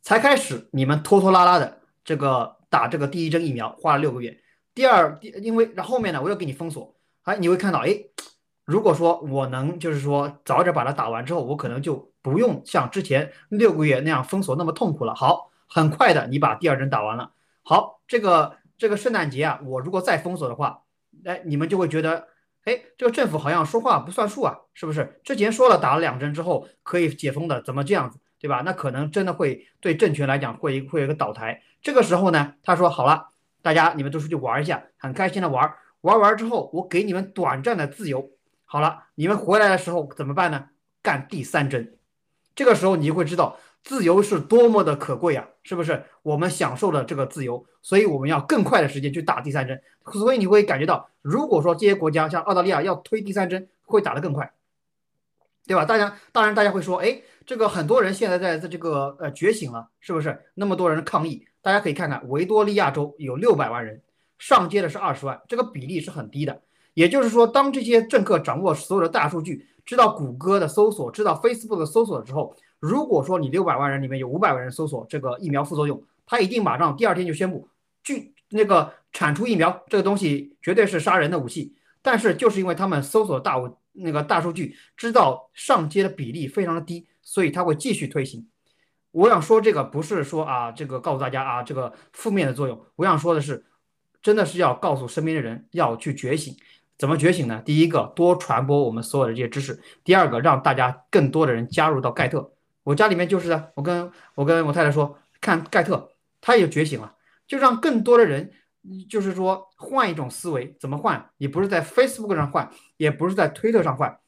[0.00, 4.40] 才开始你们拖拖拉拉的这个打这个第一针疫苗花了六个月，
[4.74, 7.98] 第二，因为然后面呢我又给你封锁，哎，你会看到，哎，
[8.64, 15.14] 如果说我能就是说早点把它打完之后，我可能就不用像之前六个月那样封锁那么痛苦了。
[15.14, 20.82] 好，很快的你把第二针打完了，好，这个这个圣诞节啊，我如果再封锁的话，
[21.24, 22.28] 哎，你们就会觉得
[22.64, 25.20] 哎，这个政府好像说话不算数啊，是不是？
[25.22, 28.62] 之前说了打了两针之后可以解封的，怎么这样子，对吧？
[28.64, 31.62] 那可能真的会对政权来讲会会有一个倒台。
[31.82, 33.28] 这个时候呢，他说好了，
[33.60, 38.30] 大家你们都出去玩一下，很开心的玩，玩完之后我给你们短暂的自由。
[38.74, 40.70] 好了，你们回来的时候怎么办呢？
[41.00, 41.96] 干第三针。
[42.56, 46.02] 这个时候你就会知道自由是多么的可贵啊，是不是？
[46.24, 49.80] 我们享受了这个自由，所以我们要更快的时间去打第三针。
[50.12, 54.52] 所以你会感觉到，如果说这些国家像澳大利亚要推第三针，会打得更快，
[55.68, 55.84] 对吧？
[55.84, 60.46] 大家当然大家会说，哎，这个很多人现在在在这个呃觉醒了，是不是？
[60.54, 64.02] 那么多人抗议，大家可以看看维多利亚州有六百万人
[64.36, 66.60] 上街的是二十万，这个比例是很低的。
[66.94, 77.68] 也就是说，当这些政客掌握所有的大数据，知道谷歌的搜索，知道 Facebook 的搜索之后，如果说你六百万人里面有五百万人搜索这个疫苗副作用，他一定马上第二天就宣布，
[78.02, 81.74] 据那个产出疫苗这个东西绝对是杀人的武器。
[82.00, 88.46] 但是就是因为他们搜索大物那个大数据，知道上街的比例非常的低，所以他会继续推行。
[89.10, 92.78] 我想说这个不是说啊，这个告诉大家啊这个负面的作用。
[92.96, 93.64] 我想说的是，
[94.20, 96.54] 真的是要告诉身边的人要去觉醒。
[96.96, 97.60] 怎么觉醒呢？
[97.64, 99.74] 第一个，多传播我们所有的这些知识；
[100.04, 102.52] 第二个，让大家更多的人加入到盖特。
[102.84, 107.14] 我家里面就是的，我跟我跟我太太说，看盖特，他也觉醒了，
[107.46, 108.52] 就让更多的人，
[109.08, 110.76] 就是说换一种思维。
[110.78, 111.30] 怎么换？
[111.38, 114.18] 你不是在 Facebook 上换，也不是在推特上换，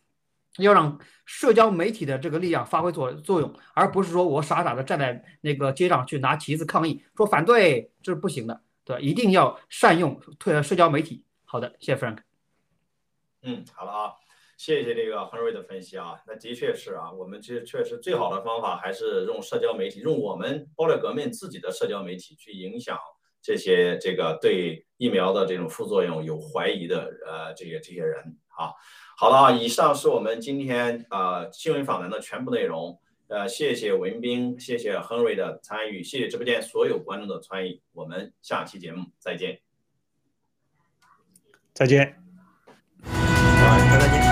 [0.57, 9.01] 要让社交媒体的这个力量发挥作作用，而不是说我傻傻的站在那个街上去拿旗子抗议，说反对，这是不行的，对吧？
[9.01, 11.25] 一定要善用推社交媒体。
[11.45, 12.26] 好的，谢谢 Frank。
[13.49, 14.13] 嗯，好了啊，
[14.57, 22.99] 谢谢这个亨瑞的分析啊，那的确是啊，我们其实确实最好的方法还是用社交媒体，用我们包略革命自己的社交媒体去影响
[23.41, 28.73] 这些这个对疫苗的这种副作用有怀疑的呃这些这些人啊。
[29.17, 39.61] 好了啊，以上是我们今天啊新闻访谈的全部内容，呃，谢谢文斌，谢谢亨瑞的参与，谢谢直播间所有观众的参与，我们下期节目再见，
[41.73, 42.26] 再见。
[43.67, 44.26] 好，再见。